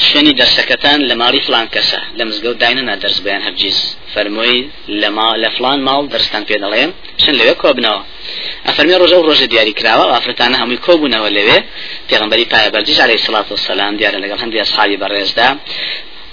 شوێنی 0.08 0.38
دەرسەکەتان 0.40 0.98
لە 1.10 1.14
ماڵی 1.22 1.44
فلان 1.46 1.66
کەسە 1.74 2.00
لە 2.18 2.22
مزگەوت 2.28 2.58
داینەنا 2.62 2.94
دەرس 3.02 3.18
بیان 3.26 3.42
هەبجیز 3.48 3.78
فەرمۆی 4.14 4.56
لە 5.00 5.08
لە 5.42 5.48
فلان 5.56 5.78
ماڵ 5.88 6.02
دەستان 6.14 6.42
پێ 6.48 6.56
دەڵێن 6.64 6.90
شن 7.22 7.34
لەوێ 7.40 7.54
کۆبنەوە 7.62 8.00
ئەفەرمی 8.66 8.98
ڕۆژە 9.00 9.16
و 9.18 9.26
ڕۆژە 9.28 9.46
دیاری 9.52 9.76
کراوە 9.78 10.06
ئافرەتانە 10.12 10.56
هەمووی 10.62 10.82
کۆبوونەوە 10.86 11.28
لەوێ 11.36 11.58
پێغمبەری 12.08 12.50
پایە 12.52 12.68
بەرجیش 12.74 12.98
عەلەی 13.04 13.22
سڵات 13.26 13.46
و 13.50 13.60
سەسلام 13.62 13.94
دیارە 13.98 14.22
لەگەڵ 14.24 14.38
هەندی 14.44 14.60
ئەسحابی 14.62 15.00
بەڕێزدا 15.02 15.48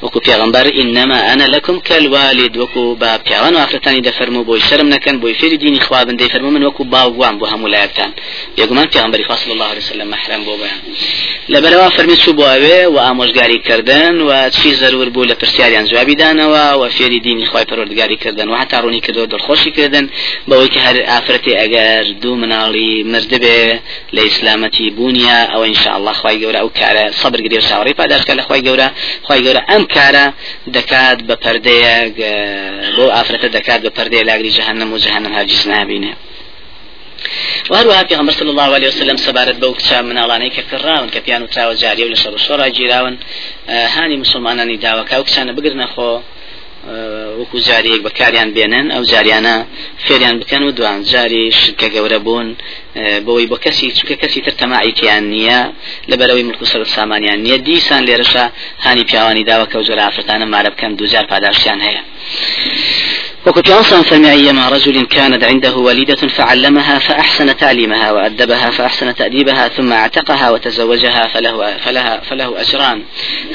وكو 0.01 0.19
پیغمبر 0.19 0.65
انما 0.81 1.33
انا 1.33 1.43
لكم 1.43 1.79
كالوالد 1.79 2.57
وكو 2.57 2.93
باب 2.95 3.21
پیغان 3.25 3.55
واخرتاني 3.55 4.01
دفرمو 4.01 4.43
بو 4.43 4.57
شرم 4.59 4.89
نكن 4.89 5.19
بو 5.19 5.33
فير 5.33 5.55
دين 5.55 5.79
خوابن 5.79 6.15
دي 6.15 6.29
فرمو 6.29 6.49
من 6.49 6.65
وكو 6.65 6.83
باو 6.83 7.13
وام 7.19 7.37
بو 7.39 7.45
هم 7.45 7.63
ولايتان 7.63 8.11
يگمان 8.57 8.87
پیغمبر 8.87 9.23
خاص 9.27 9.43
صلى 9.43 9.53
الله 9.53 9.65
عليه 9.65 9.77
وسلم 9.79 10.09
محرم 10.09 10.43
بو 10.43 10.57
بيان 10.57 10.79
لبروا 11.49 11.89
فرمي 11.89 12.15
سو 12.15 12.33
بو 12.33 12.43
اوي 12.45 12.85
و 12.85 12.99
اموزگاري 12.99 13.57
كردن 13.67 14.21
و 14.21 14.49
چي 14.49 14.71
ضرور 14.75 15.09
بو 15.09 15.23
ان 15.23 15.85
جواب 15.85 16.11
دانوا 16.11 16.73
و 16.75 16.85
و 16.85 16.89
فير 16.89 17.17
ديني 17.17 17.45
خوای 17.45 17.63
پروردگاري 17.65 18.15
كردن 18.15 18.49
و 18.49 18.55
حتى 18.55 18.75
روني 18.77 18.99
كدو 19.01 19.25
دل 19.25 19.39
خوشي 19.39 19.71
كردن 19.71 20.09
بو 20.47 20.61
اي 20.61 20.67
هر 20.77 21.03
افرتي 21.17 21.57
اگر 21.63 22.11
دو 22.21 22.35
منالي 22.35 23.03
مردبه 23.03 23.79
اسلامتي 24.13 24.89
بونيا 24.89 25.43
او 25.45 25.63
ان 25.63 25.73
شاء 25.73 25.97
الله 25.97 26.13
خوي 26.13 26.39
گورا 26.45 26.55
او 26.57 26.69
كار 26.69 27.11
صبر 27.11 27.39
گري 27.41 27.61
شاوري 27.61 27.93
پاداش 27.93 28.25
كلا 28.27 28.41
خوي 28.41 28.61
گورا 28.61 28.89
خوي 29.23 29.39
گورا 29.45 29.59
ام 29.71 29.88
کارە 29.95 30.25
دەکات 30.77 31.19
بە 31.27 31.35
پردەیەک 31.43 32.13
بۆ 32.97 33.05
ئافرەتە 33.15 33.47
دەکات 33.57 33.79
بە 33.85 33.91
پردەیە 33.97 34.23
لاگری 34.29 34.51
جەهنم 34.57 34.89
و 34.93 34.97
جەهنم 35.05 35.31
هەرگیز 35.37 35.63
نابینێ 35.73 36.13
وهروها 37.71 38.03
پیغمبر 38.11 38.33
صلی 38.39 38.49
الله 38.53 38.69
علیه 38.77 38.89
وسلم 38.91 39.17
سبارت 39.25 39.57
بو 39.61 39.69
کچا 39.77 39.97
مناڵانەی 40.09 40.51
کە 40.55 40.61
کڕاون 40.71 41.07
کە 41.13 41.19
پیان 41.25 41.41
وتراوە 41.45 41.75
جاریە 41.81 42.05
و 42.05 42.11
لە 42.13 42.17
شەڕ 42.23 42.35
شۆڕا 42.45 42.67
گیراون 42.77 43.15
هانی 43.95 44.17
مسلمانانی 44.23 44.77
داوە 44.85 45.03
کاو 45.09 45.21
کچانە 45.27 45.51
بگرنە 45.57 45.87
خۆ 45.93 46.09
آه، 46.89 47.33
وەکو 47.39 47.57
جارێک 47.67 48.01
بەکاریان 48.07 48.49
بێنن 48.57 48.85
او 48.97 49.01
جاریانە 49.13 49.55
فێریان 50.07 50.35
بکەن 50.41 50.61
و 50.67 50.71
دوان 50.77 50.99
جاری 51.11 51.51
شکە 51.61 51.87
گەورە 51.95 52.19
بوون 52.25 52.49
آه، 52.55 53.19
بەوەی 53.25 53.47
بۆ 53.51 53.57
کەسی 53.65 53.87
چکە 53.97 54.15
کەسی 54.21 54.39
تر 54.45 54.53
تەماعیکیان 54.61 55.23
نییە 55.33 55.59
لەبەرەوەی 56.11 56.43
ملک 56.47 56.61
و 56.61 56.65
سەر 56.71 56.81
سامانیان 56.95 57.39
نییە 57.45 57.57
دیسان 57.67 58.01
لێرەشە 58.07 58.45
هانی 58.85 59.03
پیاوانی 59.09 59.43
داوەکە 59.49 59.75
و 59.79 59.83
زۆر 59.89 59.99
ئافرەتانە 60.05 60.45
مارە 60.53 60.69
بکەن 60.75 60.91
دوجار 60.99 61.25
پاداشیان 61.31 61.79
هەیە. 61.87 62.01
وكنت 63.45 63.69
أصلا 63.81 64.01
فمعي 64.09 64.51
مع 64.51 64.69
رجل 64.69 65.01
كانت 65.15 65.43
عنده 65.43 65.75
والدة 65.87 66.15
فعلمها 66.37 66.99
فأحسن 66.99 67.53
تعليمها 67.57 68.07
وأدبها 68.11 68.69
فأحسن 68.71 69.09
تأديبها 69.15 69.67
ثم 69.75 69.91
اعتقها 69.93 70.47
وتزوجها 70.53 71.23
فله, 71.33 71.77
فلها 71.77 72.21
فله 72.29 72.61
أجران 72.61 72.97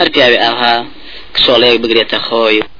هربي 0.00 0.22
أوها 0.38 0.86
كسوليك 1.34 1.80
بقريتا 1.80 2.18
خوي 2.18 2.74